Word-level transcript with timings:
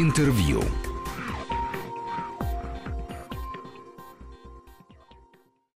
Интервью. 0.00 0.62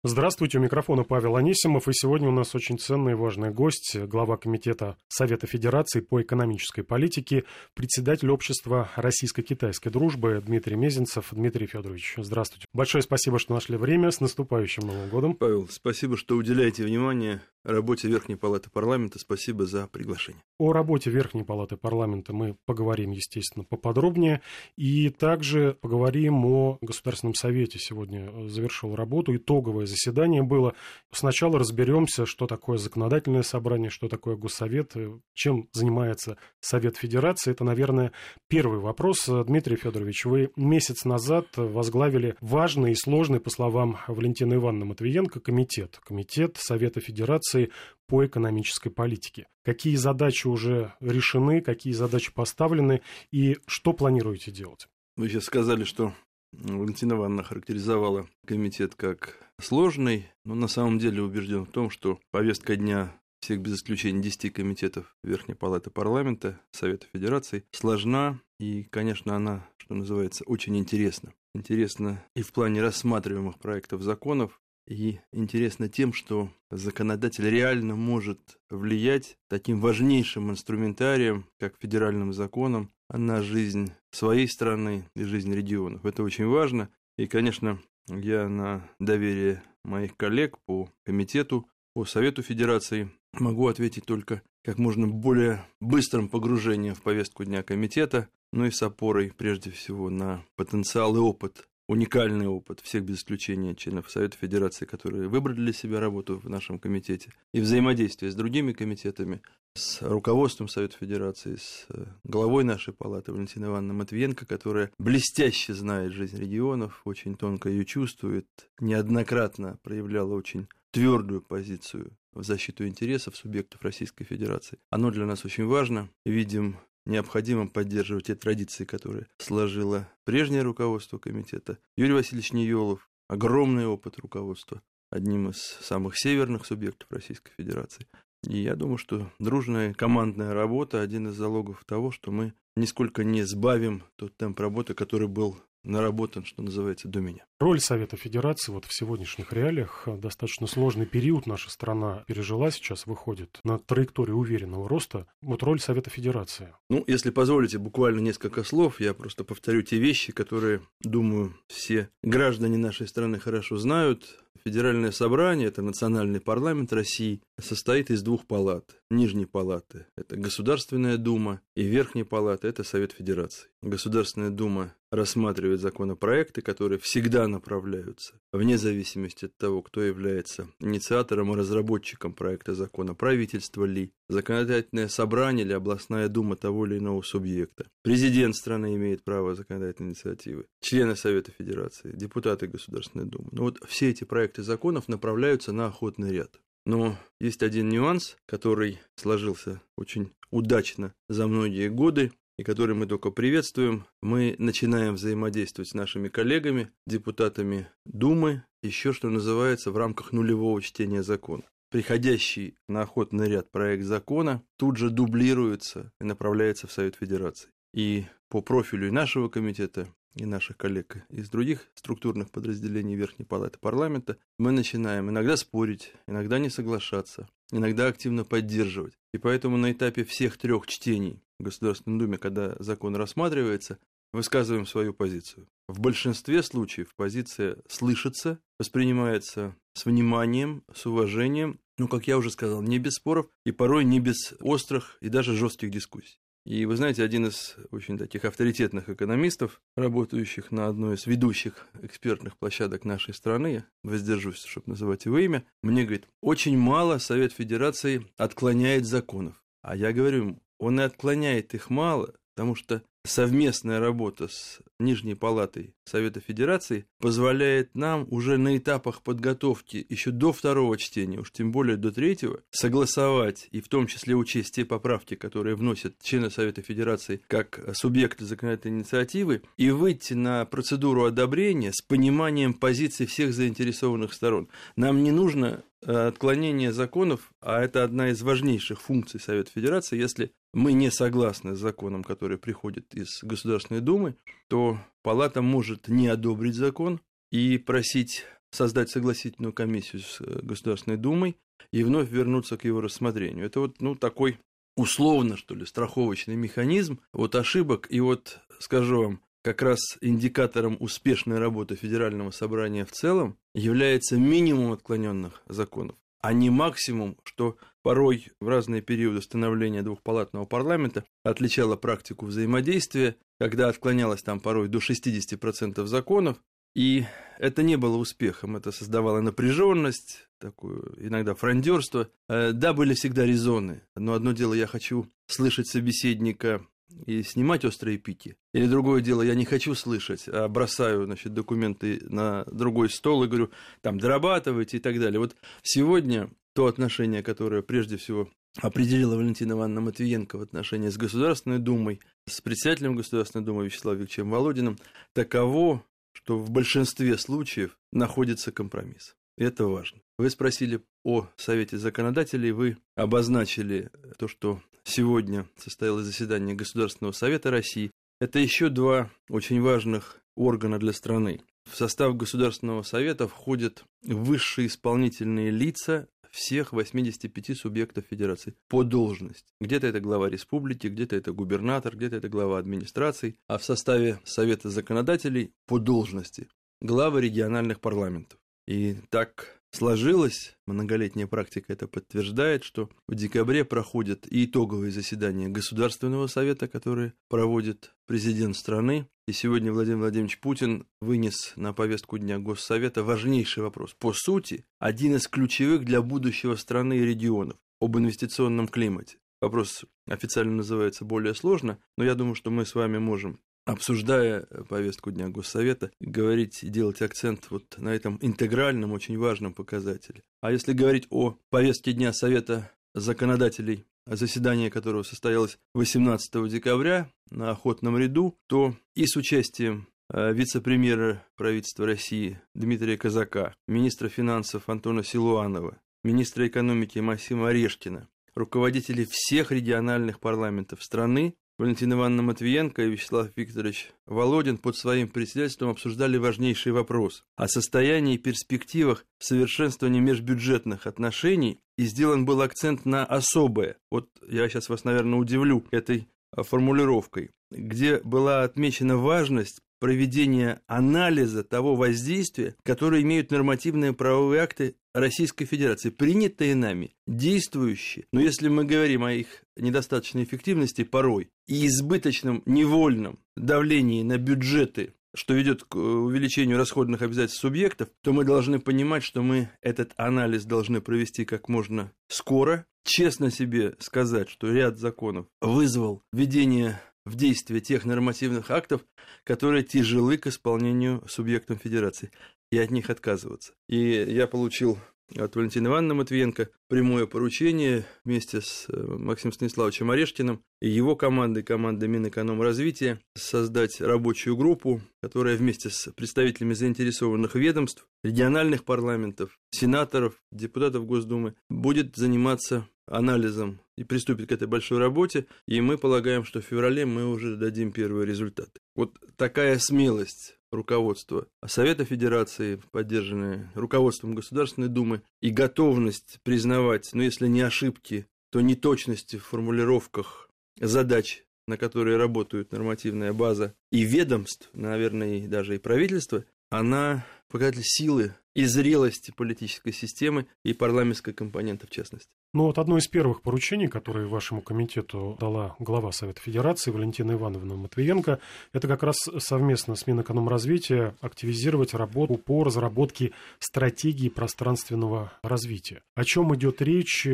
Здравствуйте, 0.01 0.59
у 0.59 0.61
микрофона 0.61 1.03
Павел 1.03 1.35
Анисимов, 1.35 1.89
и 1.89 1.91
сегодня 1.93 2.29
у 2.29 2.31
нас 2.31 2.55
очень 2.55 2.79
ценный 2.79 3.11
и 3.11 3.15
важный 3.15 3.49
гость, 3.51 3.97
глава 3.97 4.37
Комитета 4.37 4.95
Совета 5.09 5.45
Федерации 5.45 5.99
по 5.99 6.21
экономической 6.21 6.83
политике, 6.83 7.43
председатель 7.73 8.29
общества 8.29 8.89
российско-китайской 8.95 9.89
дружбы 9.89 10.41
Дмитрий 10.45 10.77
Мезенцев. 10.77 11.27
Дмитрий 11.33 11.67
Федорович, 11.67 12.13
здравствуйте. 12.15 12.65
Большое 12.71 13.01
спасибо, 13.01 13.39
что 13.39 13.53
нашли 13.53 13.75
время. 13.75 14.11
С 14.11 14.21
наступающим 14.21 14.87
Новым 14.87 15.09
годом. 15.09 15.33
Павел, 15.33 15.67
спасибо, 15.67 16.15
что 16.15 16.37
уделяете 16.37 16.85
внимание 16.85 17.41
работе 17.63 18.07
Верхней 18.07 18.35
Палаты 18.35 18.69
Парламента. 18.69 19.19
Спасибо 19.19 19.65
за 19.65 19.87
приглашение. 19.87 20.41
О 20.57 20.71
работе 20.71 21.09
Верхней 21.09 21.43
Палаты 21.43 21.77
Парламента 21.77 22.33
мы 22.33 22.55
поговорим, 22.65 23.11
естественно, 23.11 23.65
поподробнее. 23.65 24.41
И 24.77 25.09
также 25.09 25.77
поговорим 25.81 26.45
о 26.45 26.77
Государственном 26.81 27.35
Совете. 27.35 27.79
Сегодня 27.79 28.47
завершил 28.47 28.95
работу. 28.95 29.35
Итоговое 29.35 29.85
заседание 29.89 30.43
было. 30.43 30.73
Сначала 31.11 31.59
разберемся, 31.59 32.25
что 32.25 32.47
такое 32.47 32.77
законодательное 32.77 33.43
собрание, 33.43 33.89
что 33.89 34.07
такое 34.07 34.35
Госсовет, 34.35 34.93
чем 35.33 35.67
занимается 35.73 36.37
Совет 36.59 36.97
Федерации. 36.97 37.51
Это, 37.51 37.63
наверное, 37.63 38.11
первый 38.47 38.79
вопрос. 38.79 39.27
Дмитрий 39.27 39.75
Федорович, 39.75 40.25
вы 40.25 40.51
месяц 40.55 41.05
назад 41.05 41.47
возглавили 41.55 42.35
важный 42.41 42.91
и 42.91 42.95
сложный, 42.95 43.39
по 43.39 43.49
словам 43.49 43.97
Валентины 44.07 44.55
Ивановны 44.55 44.85
Матвиенко, 44.85 45.39
комитет. 45.39 45.99
Комитет 46.03 46.57
Совета 46.57 46.99
Федерации 46.99 47.71
по 48.07 48.25
экономической 48.25 48.89
политике. 48.89 49.47
Какие 49.63 49.95
задачи 49.95 50.47
уже 50.47 50.93
решены, 50.99 51.61
какие 51.61 51.93
задачи 51.93 52.33
поставлены 52.33 53.01
и 53.31 53.57
что 53.67 53.93
планируете 53.93 54.51
делать? 54.51 54.87
Вы 55.15 55.29
сейчас 55.29 55.45
сказали, 55.45 55.83
что 55.83 56.13
Валентина 56.51 57.13
Ивановна 57.13 57.43
характеризовала 57.43 58.27
комитет 58.45 58.95
как 58.95 59.37
сложный, 59.61 60.27
но 60.45 60.55
на 60.55 60.67
самом 60.67 60.99
деле 60.99 61.21
убежден 61.21 61.65
в 61.65 61.71
том, 61.71 61.89
что 61.89 62.19
повестка 62.31 62.75
дня 62.75 63.15
всех 63.39 63.61
без 63.61 63.75
исключения 63.75 64.21
10 64.21 64.53
комитетов 64.53 65.15
Верхней 65.23 65.55
Палаты 65.55 65.89
Парламента, 65.89 66.59
Совета 66.71 67.07
Федерации 67.13 67.63
сложна, 67.71 68.39
и, 68.59 68.83
конечно, 68.83 69.35
она, 69.35 69.67
что 69.77 69.93
называется, 69.93 70.43
очень 70.45 70.77
интересна. 70.77 71.33
Интересно 71.55 72.23
и 72.35 72.41
в 72.41 72.51
плане 72.51 72.81
рассматриваемых 72.81 73.57
проектов 73.57 74.01
законов, 74.01 74.59
и 74.89 75.19
интересно 75.31 75.87
тем, 75.87 76.13
что 76.13 76.49
законодатель 76.71 77.47
реально 77.47 77.95
может 77.95 78.59
влиять 78.69 79.37
таким 79.47 79.79
важнейшим 79.79 80.49
инструментарием, 80.49 81.45
как 81.59 81.75
федеральным 81.79 82.33
законом, 82.33 82.91
на 83.09 83.41
жизнь 83.41 83.91
своей 84.11 84.47
страны 84.47 85.05
и 85.15 85.23
жизнь 85.23 85.53
регионов. 85.53 86.05
Это 86.05 86.23
очень 86.23 86.47
важно. 86.47 86.89
И, 87.17 87.27
конечно, 87.27 87.79
я 88.07 88.49
на 88.49 88.89
доверие 88.99 89.63
моих 89.83 90.17
коллег 90.17 90.57
по 90.65 90.89
комитету, 91.05 91.67
по 91.93 92.05
Совету 92.05 92.41
Федерации 92.41 93.11
могу 93.33 93.67
ответить 93.67 94.05
только 94.05 94.41
как 94.63 94.77
можно 94.77 95.07
более 95.07 95.65
быстрым 95.79 96.29
погружением 96.29 96.95
в 96.95 97.01
повестку 97.01 97.43
дня 97.43 97.63
комитета, 97.63 98.27
ну 98.51 98.65
и 98.65 98.71
с 98.71 98.81
опорой 98.81 99.31
прежде 99.35 99.71
всего 99.71 100.09
на 100.09 100.43
потенциал 100.55 101.15
и 101.15 101.19
опыт 101.19 101.67
уникальный 101.89 102.45
опыт 102.45 102.81
всех 102.81 103.03
без 103.03 103.17
исключения 103.17 103.73
членов 103.73 104.11
Совета 104.11 104.37
Федерации, 104.37 104.85
которые 104.85 105.27
выбрали 105.27 105.55
для 105.55 105.73
себя 105.73 105.99
работу 105.99 106.37
в 106.37 106.47
нашем 106.47 106.77
комитете, 106.77 107.33
и 107.51 107.59
взаимодействие 107.59 108.31
с 108.31 108.35
другими 108.35 108.73
комитетами, 108.73 109.41
с 109.73 110.03
руководством 110.03 110.67
Совета 110.67 110.95
Федерации, 110.97 111.55
с 111.55 111.87
э, 111.89 112.05
главой 112.23 112.63
нашей 112.63 112.93
палаты 112.93 113.31
Валентиной 113.31 113.69
Ивановной 113.69 113.95
Матвиенко, 113.95 114.45
которая 114.45 114.91
блестяще 114.99 115.73
знает 115.73 116.13
жизнь 116.13 116.37
регионов, 116.37 117.01
очень 117.05 117.35
тонко 117.35 117.69
ее 117.69 117.85
чувствует, 117.85 118.45
неоднократно 118.79 119.79
проявляла 119.81 120.35
очень 120.35 120.67
твердую 120.91 121.41
позицию 121.41 122.11
в 122.33 122.43
защиту 122.43 122.85
интересов 122.85 123.35
субъектов 123.35 123.81
Российской 123.81 124.25
Федерации. 124.25 124.77
Оно 124.91 125.09
для 125.09 125.25
нас 125.25 125.43
очень 125.43 125.65
важно. 125.65 126.09
Видим 126.23 126.77
необходимо 127.09 127.67
поддерживать 127.67 128.27
те 128.27 128.35
традиции, 128.35 128.85
которые 128.85 129.27
сложило 129.37 130.07
прежнее 130.23 130.61
руководство 130.61 131.17
комитета. 131.17 131.77
Юрий 131.97 132.13
Васильевич 132.13 132.53
Неелов, 132.53 133.09
огромный 133.27 133.87
опыт 133.87 134.19
руководства, 134.19 134.81
одним 135.11 135.49
из 135.49 135.57
самых 135.57 136.17
северных 136.17 136.65
субъектов 136.65 137.11
Российской 137.11 137.51
Федерации. 137.57 138.07
И 138.47 138.59
я 138.59 138.75
думаю, 138.75 138.97
что 138.97 139.29
дружная 139.39 139.93
командная 139.93 140.53
работа– 140.53 141.01
один 141.01 141.27
из 141.27 141.35
залогов 141.35 141.83
того, 141.85 142.11
что 142.11 142.31
мы 142.31 142.53
нисколько 142.77 143.23
не 143.23 143.43
сбавим 143.43 144.03
тот 144.15 144.37
темп 144.37 144.59
работы, 144.61 144.93
который 144.93 145.27
был 145.27 145.57
наработан, 145.83 146.45
что 146.45 146.61
называется, 146.61 147.09
до 147.09 147.19
меня. 147.19 147.45
Роль 147.59 147.81
Совета 147.81 148.15
Федерации 148.15 148.71
вот 148.71 148.85
в 148.85 148.93
сегодняшних 148.93 149.51
реалиях 149.51 150.07
достаточно 150.07 150.65
сложный 150.65 151.05
период 151.05 151.45
наша 151.45 151.69
страна 151.69 152.23
пережила, 152.25 152.71
сейчас 152.71 153.05
выходит 153.05 153.59
на 153.65 153.77
траекторию 153.77 154.37
уверенного 154.37 154.87
роста. 154.87 155.27
Вот 155.41 155.61
роль 155.61 155.81
Совета 155.81 156.09
Федерации. 156.09 156.73
Ну, 156.89 157.03
если 157.05 157.31
позволите, 157.31 157.77
буквально 157.77 158.21
несколько 158.21 158.63
слов, 158.63 159.01
я 159.01 159.13
просто 159.13 159.43
повторю 159.43 159.81
те 159.81 159.97
вещи, 159.97 160.31
которые, 160.31 160.83
думаю, 161.01 161.53
все 161.67 162.09
граждане 162.23 162.77
нашей 162.77 163.09
страны 163.09 163.39
хорошо 163.39 163.75
знают. 163.75 164.39
Федеральное 164.65 165.11
собрание, 165.11 165.67
это 165.67 165.81
национальный 165.81 166.41
парламент 166.41 166.91
России, 166.91 167.41
состоит 167.59 168.11
из 168.11 168.21
двух 168.21 168.45
палат. 168.45 168.95
Нижней 169.09 169.45
палаты– 169.45 170.05
это 170.17 170.35
Государственная 170.35 171.17
Дума, 171.17 171.61
и 171.75 171.83
Верхней 171.83 172.23
палаты– 172.23 172.67
это 172.69 172.83
Совет 172.83 173.13
Федерации. 173.13 173.69
Государственная 173.81 174.49
Дума 174.49 174.93
рассматривает 175.11 175.81
законопроекты, 175.81 176.61
которые 176.61 176.99
всегда 176.99 177.47
направляются, 177.49 178.39
вне 178.53 178.77
зависимости 178.77 179.45
от 179.45 179.57
того, 179.57 179.81
кто 179.81 180.01
является 180.01 180.69
инициатором 180.79 181.51
и 181.51 181.57
разработчиком 181.57 182.33
проекта 182.33 182.75
закона, 182.75 183.13
правительство 183.13 183.85
ли, 183.85 184.11
законодательное 184.29 185.07
собрание 185.07 185.65
или 185.65 185.73
областная 185.73 186.27
дума 186.27 186.55
того 186.55 186.85
или 186.85 186.99
иного 186.99 187.21
субъекта. 187.21 187.87
Президент 188.03 188.55
страны 188.55 188.95
имеет 188.95 189.23
право 189.23 189.55
законодательной 189.55 190.11
инициативы, 190.11 190.65
члены 190.81 191.15
Совета 191.15 191.51
Федерации, 191.51 192.11
депутаты 192.15 192.67
Государственной 192.67 193.25
Думы. 193.25 193.49
Но 193.51 193.63
вот 193.63 193.79
все 193.87 194.09
эти 194.09 194.23
проекты 194.23 194.63
законов 194.63 195.07
направляются 195.07 195.71
на 195.71 195.87
охотный 195.87 196.31
ряд. 196.31 196.59
Но 196.85 197.17
есть 197.39 197.61
один 197.61 197.89
нюанс, 197.89 198.37
который 198.45 198.99
сложился 199.15 199.81
очень 199.95 200.31
удачно 200.49 201.13
за 201.27 201.47
многие 201.47 201.89
годы, 201.89 202.31
и 202.59 202.63
который 202.63 202.93
мы 202.93 203.05
только 203.05 203.31
приветствуем. 203.31 204.05
Мы 204.21 204.55
начинаем 204.59 205.15
взаимодействовать 205.15 205.87
с 205.87 205.93
нашими 205.93 206.27
коллегами, 206.27 206.91
депутатами 207.07 207.87
Думы, 208.05 208.63
еще 208.83 209.13
что 209.13 209.29
называется 209.29 209.91
в 209.91 209.97
рамках 209.97 210.33
нулевого 210.33 210.81
чтения 210.81 211.23
закона. 211.23 211.63
Приходящий 211.89 212.75
на 212.89 213.03
охотный 213.03 213.47
ряд 213.47 213.71
проект 213.71 214.03
закона 214.03 214.61
тут 214.77 214.97
же 214.97 215.09
дублируется 215.09 216.11
и 216.19 216.25
направляется 216.25 216.85
в 216.85 216.91
Совет 216.91 217.15
Федерации. 217.15 217.69
И 217.93 218.25
по 218.49 218.61
профилю 218.61 219.11
нашего 219.13 219.47
комитета, 219.47 220.09
и 220.35 220.45
наших 220.45 220.75
коллег 220.75 221.15
из 221.29 221.49
других 221.49 221.87
структурных 221.95 222.51
подразделений 222.51 223.15
Верхней 223.15 223.45
Палаты 223.45 223.79
Парламента, 223.79 224.35
мы 224.57 224.71
начинаем 224.71 225.29
иногда 225.29 225.55
спорить, 225.55 226.11
иногда 226.27 226.59
не 226.59 226.69
соглашаться, 226.69 227.47
иногда 227.71 228.07
активно 228.07 228.43
поддерживать. 228.43 229.13
И 229.33 229.37
поэтому 229.37 229.77
на 229.77 229.93
этапе 229.93 230.25
всех 230.25 230.57
трех 230.57 230.85
чтений 230.87 231.41
Государственной 231.59 232.19
Думе, 232.19 232.37
когда 232.37 232.75
закон 232.79 233.15
рассматривается, 233.15 233.99
высказываем 234.33 234.85
свою 234.85 235.13
позицию. 235.13 235.67
В 235.87 235.99
большинстве 235.99 236.63
случаев 236.63 237.13
позиция 237.15 237.77
слышится, 237.87 238.59
воспринимается 238.77 239.75
с 239.93 240.05
вниманием, 240.05 240.83
с 240.93 241.05
уважением, 241.05 241.79
ну, 241.97 242.07
как 242.07 242.27
я 242.27 242.37
уже 242.37 242.49
сказал, 242.51 242.81
не 242.81 242.99
без 242.99 243.15
споров 243.15 243.47
и 243.65 243.71
порой 243.71 244.05
не 244.05 244.19
без 244.19 244.53
острых 244.61 245.17
и 245.21 245.29
даже 245.29 245.55
жестких 245.55 245.91
дискуссий. 245.91 246.39
И 246.65 246.85
вы 246.85 246.97
знаете, 246.97 247.23
один 247.23 247.47
из 247.47 247.75
очень 247.89 248.17
таких 248.17 248.45
авторитетных 248.45 249.09
экономистов, 249.09 249.81
работающих 249.95 250.71
на 250.71 250.87
одной 250.87 251.15
из 251.15 251.25
ведущих 251.25 251.87
экспертных 252.01 252.57
площадок 252.57 253.05
нашей 253.05 253.33
страны, 253.33 253.85
воздержусь, 254.03 254.63
чтобы 254.63 254.89
называть 254.89 255.25
его 255.25 255.39
имя, 255.39 255.65
мне 255.81 256.03
говорит, 256.03 256.27
очень 256.41 256.77
мало 256.77 257.17
Совет 257.17 257.53
Федерации 257.53 258.25
отклоняет 258.37 259.05
законов. 259.05 259.63
А 259.81 259.95
я 259.95 260.11
говорю, 260.13 260.59
он 260.79 260.99
и 260.99 261.03
отклоняет 261.03 261.73
их 261.73 261.89
мало, 261.89 262.33
потому 262.55 262.75
что 262.75 263.03
совместная 263.25 263.99
работа 263.99 264.47
с 264.47 264.79
Нижней 264.99 265.35
Палатой 265.35 265.93
Совета 266.05 266.39
Федерации 266.39 267.05
позволяет 267.19 267.93
нам 267.93 268.25
уже 268.29 268.57
на 268.57 268.77
этапах 268.77 269.21
подготовки 269.21 270.05
еще 270.09 270.31
до 270.31 270.51
второго 270.51 270.97
чтения, 270.97 271.39
уж 271.39 271.51
тем 271.51 271.71
более 271.71 271.97
до 271.97 272.11
третьего, 272.11 272.61
согласовать 272.71 273.67
и 273.71 273.81
в 273.81 273.87
том 273.87 274.07
числе 274.07 274.35
учесть 274.35 274.73
те 274.75 274.85
поправки, 274.85 275.35
которые 275.35 275.75
вносят 275.75 276.15
члены 276.21 276.49
Совета 276.49 276.81
Федерации 276.81 277.41
как 277.47 277.79
субъекты 277.93 278.45
законодательной 278.45 278.99
инициативы, 278.99 279.61
и 279.77 279.91
выйти 279.91 280.33
на 280.33 280.65
процедуру 280.65 281.25
одобрения 281.25 281.91
с 281.93 282.01
пониманием 282.01 282.73
позиций 282.73 283.25
всех 283.25 283.53
заинтересованных 283.53 284.33
сторон. 284.33 284.69
Нам 284.95 285.23
не 285.23 285.31
нужно 285.31 285.83
отклонение 286.05 286.91
законов, 286.91 287.51
а 287.61 287.81
это 287.81 288.03
одна 288.03 288.29
из 288.29 288.41
важнейших 288.41 289.01
функций 289.01 289.39
Совета 289.39 289.71
Федерации, 289.71 290.19
если 290.19 290.51
мы 290.73 290.93
не 290.93 291.11
согласны 291.11 291.75
с 291.75 291.79
законом, 291.79 292.23
который 292.23 292.57
приходит 292.57 293.13
из 293.15 293.39
Государственной 293.43 294.01
Думы, 294.01 294.35
то 294.67 294.99
Палата 295.23 295.61
может 295.61 296.07
не 296.07 296.27
одобрить 296.27 296.75
закон 296.75 297.19
и 297.51 297.77
просить 297.77 298.45
создать 298.71 299.09
согласительную 299.09 299.73
комиссию 299.73 300.21
с 300.21 300.41
э, 300.41 300.59
Государственной 300.61 301.17
Думой 301.17 301.57
и 301.91 302.03
вновь 302.03 302.29
вернуться 302.29 302.77
к 302.77 302.85
его 302.85 303.01
рассмотрению. 303.01 303.65
Это 303.65 303.79
вот 303.79 303.99
ну, 303.99 304.15
такой 304.15 304.59
условно, 304.95 305.57
что 305.57 305.75
ли, 305.75 305.85
страховочный 305.85 306.55
механизм 306.55 307.19
от 307.33 307.55
ошибок. 307.55 308.07
И 308.09 308.19
вот, 308.19 308.59
скажу 308.79 309.23
вам, 309.23 309.41
как 309.61 309.81
раз 309.81 309.99
индикатором 310.21 310.97
успешной 310.99 311.59
работы 311.59 311.95
Федерального 311.95 312.51
собрания 312.51 313.05
в 313.05 313.11
целом 313.11 313.57
является 313.73 314.37
минимум 314.37 314.93
отклоненных 314.93 315.61
законов, 315.67 316.15
а 316.41 316.53
не 316.53 316.69
максимум, 316.69 317.37
что 317.43 317.77
порой 318.01 318.51
в 318.61 318.67
разные 318.67 319.01
периоды 319.01 319.41
становления 319.41 320.01
двухпалатного 320.01 320.65
парламента 320.65 321.25
отличало 321.43 321.95
практику 321.95 322.45
взаимодействия, 322.45 323.35
когда 323.59 323.89
отклонялось 323.89 324.41
там 324.41 324.59
порой 324.59 324.87
до 324.87 324.99
60% 324.99 326.05
законов, 326.05 326.57
и 326.95 327.25
это 327.59 327.83
не 327.83 327.97
было 327.97 328.17
успехом, 328.17 328.75
это 328.75 328.91
создавало 328.91 329.41
напряженность, 329.41 330.47
такую 330.59 331.15
иногда 331.19 331.53
фрондерство. 331.53 332.29
Э, 332.47 332.71
да, 332.71 332.93
были 332.93 333.13
всегда 333.13 333.45
резоны, 333.45 334.01
но 334.15 334.33
одно 334.33 334.53
дело 334.53 334.73
я 334.73 334.87
хочу 334.87 335.27
слышать 335.47 335.87
собеседника 335.87 336.85
и 337.25 337.43
снимать 337.43 337.85
острые 337.85 338.17
пики. 338.17 338.55
Или 338.73 338.85
другое 338.85 339.21
дело, 339.21 339.41
я 339.41 339.55
не 339.55 339.65
хочу 339.65 339.95
слышать, 339.95 340.47
а 340.47 340.67
бросаю 340.67 341.25
значит, 341.25 341.53
документы 341.53 342.19
на 342.29 342.65
другой 342.65 343.09
стол 343.09 343.43
и 343.43 343.47
говорю, 343.47 343.71
там, 344.01 344.19
дорабатывайте 344.19 344.97
и 344.97 344.99
так 344.99 345.19
далее. 345.19 345.39
Вот 345.39 345.55
сегодня 345.81 346.49
то 346.73 346.87
отношение, 346.87 347.43
которое 347.43 347.81
прежде 347.81 348.17
всего 348.17 348.49
определила 348.77 349.35
Валентина 349.35 349.73
Ивановна 349.73 350.01
Матвиенко 350.01 350.57
в 350.57 350.61
отношении 350.61 351.09
с 351.09 351.17
Государственной 351.17 351.79
Думой, 351.79 352.19
с 352.47 352.61
председателем 352.61 353.15
Государственной 353.15 353.65
Думы 353.65 353.85
Вячеславом 353.85 354.19
Викторовичем 354.19 354.49
Володиным, 354.49 354.97
таково, 355.33 356.05
что 356.31 356.57
в 356.57 356.69
большинстве 356.69 357.37
случаев 357.37 357.97
находится 358.11 358.71
компромисс. 358.71 359.35
Это 359.59 359.87
важно. 359.87 360.21
Вы 360.37 360.49
спросили 360.49 361.01
о 361.25 361.49
Совете 361.57 361.97
законодателей, 361.97 362.71
вы 362.71 362.97
обозначили 363.15 364.09
то, 364.37 364.47
что 364.47 364.81
сегодня 365.03 365.67
состоялось 365.75 366.25
заседание 366.25 366.75
Государственного 366.75 367.33
Совета 367.33 367.69
России. 367.69 368.09
Это 368.39 368.59
еще 368.59 368.87
два 368.87 369.29
очень 369.49 369.81
важных 369.81 370.39
органа 370.55 370.97
для 370.97 371.11
страны. 371.11 371.59
В 371.91 371.97
состав 371.97 372.37
Государственного 372.37 373.01
Совета 373.01 373.49
входят 373.49 374.05
высшие 374.23 374.87
исполнительные 374.87 375.71
лица 375.71 376.29
всех 376.51 376.93
85 376.93 377.77
субъектов 377.77 378.23
Федерации 378.29 378.75
по 378.87 379.03
должности. 379.03 379.73
Где-то 379.81 380.07
это 380.07 380.21
глава 380.21 380.49
республики, 380.49 381.07
где-то 381.07 381.35
это 381.35 381.51
губернатор, 381.51 382.15
где-то 382.15 382.37
это 382.37 382.47
глава 382.47 382.79
администрации, 382.79 383.57
а 383.67 383.77
в 383.77 383.83
составе 383.83 384.39
Совета 384.45 384.89
законодателей 384.89 385.73
по 385.85 385.99
должности 385.99 386.69
главы 387.01 387.41
региональных 387.41 387.99
парламентов. 387.99 388.58
И 388.89 389.17
так 389.29 389.79
сложилось, 389.91 390.75
многолетняя 390.87 391.45
практика 391.45 391.93
это 391.93 392.07
подтверждает, 392.07 392.83
что 392.83 393.07
в 393.27 393.35
декабре 393.35 393.85
проходят 393.85 394.47
и 394.51 394.65
итоговые 394.65 395.11
заседания 395.11 395.67
Государственного 395.67 396.47
совета, 396.47 396.87
которые 396.87 397.33
проводит 397.49 398.15
президент 398.25 398.75
страны. 398.75 399.27
И 399.47 399.51
сегодня 399.51 399.93
Владимир 399.93 400.21
Владимирович 400.21 400.59
Путин 400.59 401.05
вынес 401.21 401.73
на 401.75 401.93
повестку 401.93 402.39
дня 402.39 402.57
Госсовета 402.57 403.23
важнейший 403.23 403.83
вопрос. 403.83 404.15
По 404.17 404.33
сути, 404.33 404.85
один 404.97 405.35
из 405.35 405.47
ключевых 405.47 406.03
для 406.03 406.23
будущего 406.23 406.75
страны 406.75 407.19
и 407.19 407.25
регионов 407.25 407.77
об 408.01 408.17
инвестиционном 408.17 408.87
климате. 408.87 409.37
Вопрос 409.61 410.03
официально 410.25 410.77
называется 410.77 411.25
более 411.25 411.53
сложно, 411.53 411.99
но 412.17 412.23
я 412.23 412.33
думаю, 412.33 412.55
что 412.55 412.71
мы 412.71 412.87
с 412.87 412.95
вами 412.95 413.19
можем 413.19 413.59
обсуждая 413.89 414.61
повестку 414.87 415.31
Дня 415.31 415.49
Госсовета, 415.49 416.11
говорить 416.19 416.83
и 416.83 416.89
делать 416.89 417.21
акцент 417.21 417.67
вот 417.69 417.97
на 417.97 418.09
этом 418.09 418.37
интегральном, 418.41 419.13
очень 419.13 419.37
важном 419.37 419.73
показателе. 419.73 420.43
А 420.61 420.71
если 420.71 420.93
говорить 420.93 421.27
о 421.29 421.57
повестке 421.69 422.13
Дня 422.13 422.33
Совета 422.33 422.91
законодателей, 423.13 424.05
заседание 424.25 424.91
которого 424.91 425.23
состоялось 425.23 425.79
18 425.93 426.69
декабря 426.69 427.31
на 427.49 427.71
Охотном 427.71 428.17
ряду, 428.17 428.55
то 428.67 428.95
и 429.15 429.25
с 429.25 429.35
участием 429.35 430.07
э, 430.31 430.53
вице-премьера 430.53 431.43
правительства 431.55 432.05
России 432.05 432.61
Дмитрия 432.75 433.17
Казака, 433.17 433.73
министра 433.87 434.29
финансов 434.29 434.87
Антона 434.87 435.23
Силуанова, 435.23 435.99
министра 436.23 436.67
экономики 436.67 437.17
Максима 437.19 437.69
Орешкина, 437.69 438.27
руководителей 438.53 439.25
всех 439.29 439.71
региональных 439.71 440.39
парламентов 440.39 441.03
страны 441.03 441.55
Валентина 441.79 442.15
Ивановна 442.15 442.43
Матвиенко 442.43 443.03
и 443.03 443.09
Вячеслав 443.09 443.55
Викторович 443.55 444.11
Володин 444.25 444.77
под 444.77 444.97
своим 444.97 445.29
председательством 445.29 445.91
обсуждали 445.91 446.35
важнейший 446.35 446.91
вопрос 446.91 447.45
о 447.55 447.69
состоянии 447.69 448.35
и 448.35 448.37
перспективах 448.37 449.25
совершенствования 449.37 450.19
межбюджетных 450.19 451.07
отношений, 451.07 451.79
и 451.97 452.03
сделан 452.03 452.43
был 452.43 452.61
акцент 452.61 453.05
на 453.05 453.23
особое. 453.23 453.95
Вот 454.11 454.27
я 454.45 454.67
сейчас 454.67 454.89
вас, 454.89 455.05
наверное, 455.05 455.39
удивлю 455.39 455.85
этой 455.91 456.27
а, 456.51 456.63
формулировкой, 456.63 457.51
где 457.71 458.19
была 458.25 458.63
отмечена 458.63 459.15
важность 459.15 459.79
проведения 459.99 460.81
анализа 460.87 461.63
того 461.63 461.95
воздействия, 461.95 462.75
которое 462.83 463.21
имеют 463.21 463.51
нормативные 463.51 464.13
правовые 464.13 464.61
акты 464.61 464.95
Российской 465.13 465.65
Федерации, 465.65 466.09
принятые 466.09 466.75
нами, 466.75 467.15
действующие. 467.27 468.25
Но 468.31 468.39
если 468.39 468.69
мы 468.69 468.85
говорим 468.85 469.23
о 469.23 469.33
их 469.33 469.63
недостаточной 469.75 470.43
эффективности 470.43 471.03
порой 471.03 471.49
и 471.67 471.87
избыточном 471.87 472.63
невольном 472.65 473.39
давлении 473.55 474.23
на 474.23 474.37
бюджеты 474.37 475.13
что 475.35 475.53
ведет 475.53 475.83
к 475.83 475.95
увеличению 475.95 476.77
расходных 476.77 477.21
обязательств 477.21 477.61
субъектов, 477.61 478.09
то 478.23 478.33
мы 478.33 478.43
должны 478.43 478.79
понимать, 478.79 479.23
что 479.23 479.41
мы 479.41 479.69
этот 479.81 480.13
анализ 480.17 480.65
должны 480.65 481.01
провести 481.01 481.45
как 481.45 481.69
можно 481.69 482.11
скоро, 482.27 482.85
честно 483.03 483.51
себе 483.51 483.95
сказать, 483.99 484.49
что 484.49 484.71
ряд 484.71 484.97
законов 484.97 485.47
вызвал 485.61 486.23
введение 486.33 486.99
в 487.25 487.35
действие 487.35 487.81
тех 487.81 488.05
нормативных 488.05 488.71
актов, 488.71 489.01
которые 489.43 489.83
тяжелы 489.83 490.37
к 490.37 490.47
исполнению 490.47 491.23
субъектом 491.27 491.77
федерации, 491.77 492.31
и 492.71 492.77
от 492.77 492.91
них 492.91 493.09
отказываться. 493.09 493.73
И 493.87 493.99
я 493.99 494.47
получил 494.47 494.97
от 495.37 495.55
Валентины 495.55 495.87
Ивановны 495.87 496.15
Матвиенко 496.15 496.69
прямое 496.87 497.25
поручение 497.25 498.05
вместе 498.23 498.61
с 498.61 498.85
э, 498.89 499.01
Максимом 499.01 499.53
Станиславовичем 499.53 500.09
Орешкиным 500.11 500.63
и 500.81 500.89
его 500.89 501.15
командой, 501.15 501.63
командой 501.63 502.07
Минэкономразвития, 502.07 503.21
создать 503.35 504.01
рабочую 504.01 504.57
группу, 504.57 505.01
которая 505.21 505.57
вместе 505.57 505.89
с 505.89 506.11
представителями 506.13 506.73
заинтересованных 506.73 507.55
ведомств, 507.55 508.07
региональных 508.23 508.85
парламентов, 508.85 509.59
сенаторов, 509.71 510.41
депутатов 510.51 511.05
Госдумы 511.05 511.55
будет 511.69 512.15
заниматься 512.15 512.87
анализом 513.05 513.81
и 513.97 514.03
приступит 514.03 514.49
к 514.49 514.51
этой 514.51 514.67
большой 514.67 514.99
работе, 514.99 515.47
и 515.67 515.81
мы 515.81 515.97
полагаем, 515.97 516.43
что 516.43 516.61
в 516.61 516.65
феврале 516.65 517.05
мы 517.05 517.25
уже 517.25 517.55
дадим 517.57 517.91
первые 517.91 518.25
результаты. 518.25 518.79
Вот 518.95 519.17
такая 519.35 519.77
смелость 519.79 520.58
руководства 520.71 521.47
Совета 521.65 522.05
Федерации, 522.05 522.81
поддержанная 522.91 523.71
руководством 523.75 524.35
Государственной 524.35 524.87
Думы, 524.87 525.21
и 525.41 525.49
готовность 525.49 526.39
признавать, 526.43 527.09
ну 527.13 527.21
если 527.21 527.47
не 527.47 527.61
ошибки, 527.61 528.27
то 528.51 528.61
неточности 528.61 529.37
в 529.37 529.45
формулировках 529.45 530.49
задач, 530.79 531.43
на 531.67 531.77
которые 531.77 532.17
работают 532.17 532.71
нормативная 532.71 533.33
база 533.33 533.75
и 533.91 534.01
ведомств, 534.01 534.69
наверное, 534.73 535.37
и 535.39 535.47
даже 535.47 535.75
и 535.75 535.79
правительство, 535.79 536.45
она 536.69 537.25
показатель 537.47 537.83
силы 537.83 538.35
и 538.55 538.65
зрелости 538.65 539.31
политической 539.35 539.91
системы 539.91 540.47
и 540.63 540.73
парламентской 540.73 541.33
компоненты 541.33 541.87
в 541.87 541.89
частности. 541.89 542.29
Ну 542.51 542.63
вот 542.63 542.79
одно 542.79 542.97
из 542.97 543.07
первых 543.07 543.43
поручений, 543.43 543.87
которые 543.87 544.27
вашему 544.27 544.61
комитету 544.61 545.37
дала 545.39 545.75
глава 545.77 546.11
Совета 546.11 546.41
Федерации 546.41 546.89
Валентина 546.89 547.33
Ивановна 547.33 547.75
Матвиенко, 547.75 548.39
это 548.73 548.87
как 548.87 549.03
раз 549.03 549.17
совместно 549.37 549.95
с 549.95 550.07
Минэкономразвития 550.07 551.15
активизировать 551.21 551.93
работу 551.93 552.37
по 552.37 552.63
разработке 552.63 553.33
стратегии 553.59 554.29
пространственного 554.29 555.31
развития. 555.43 556.01
О 556.15 556.23
чем 556.23 556.55
идет 556.55 556.81
речь, 556.81 557.27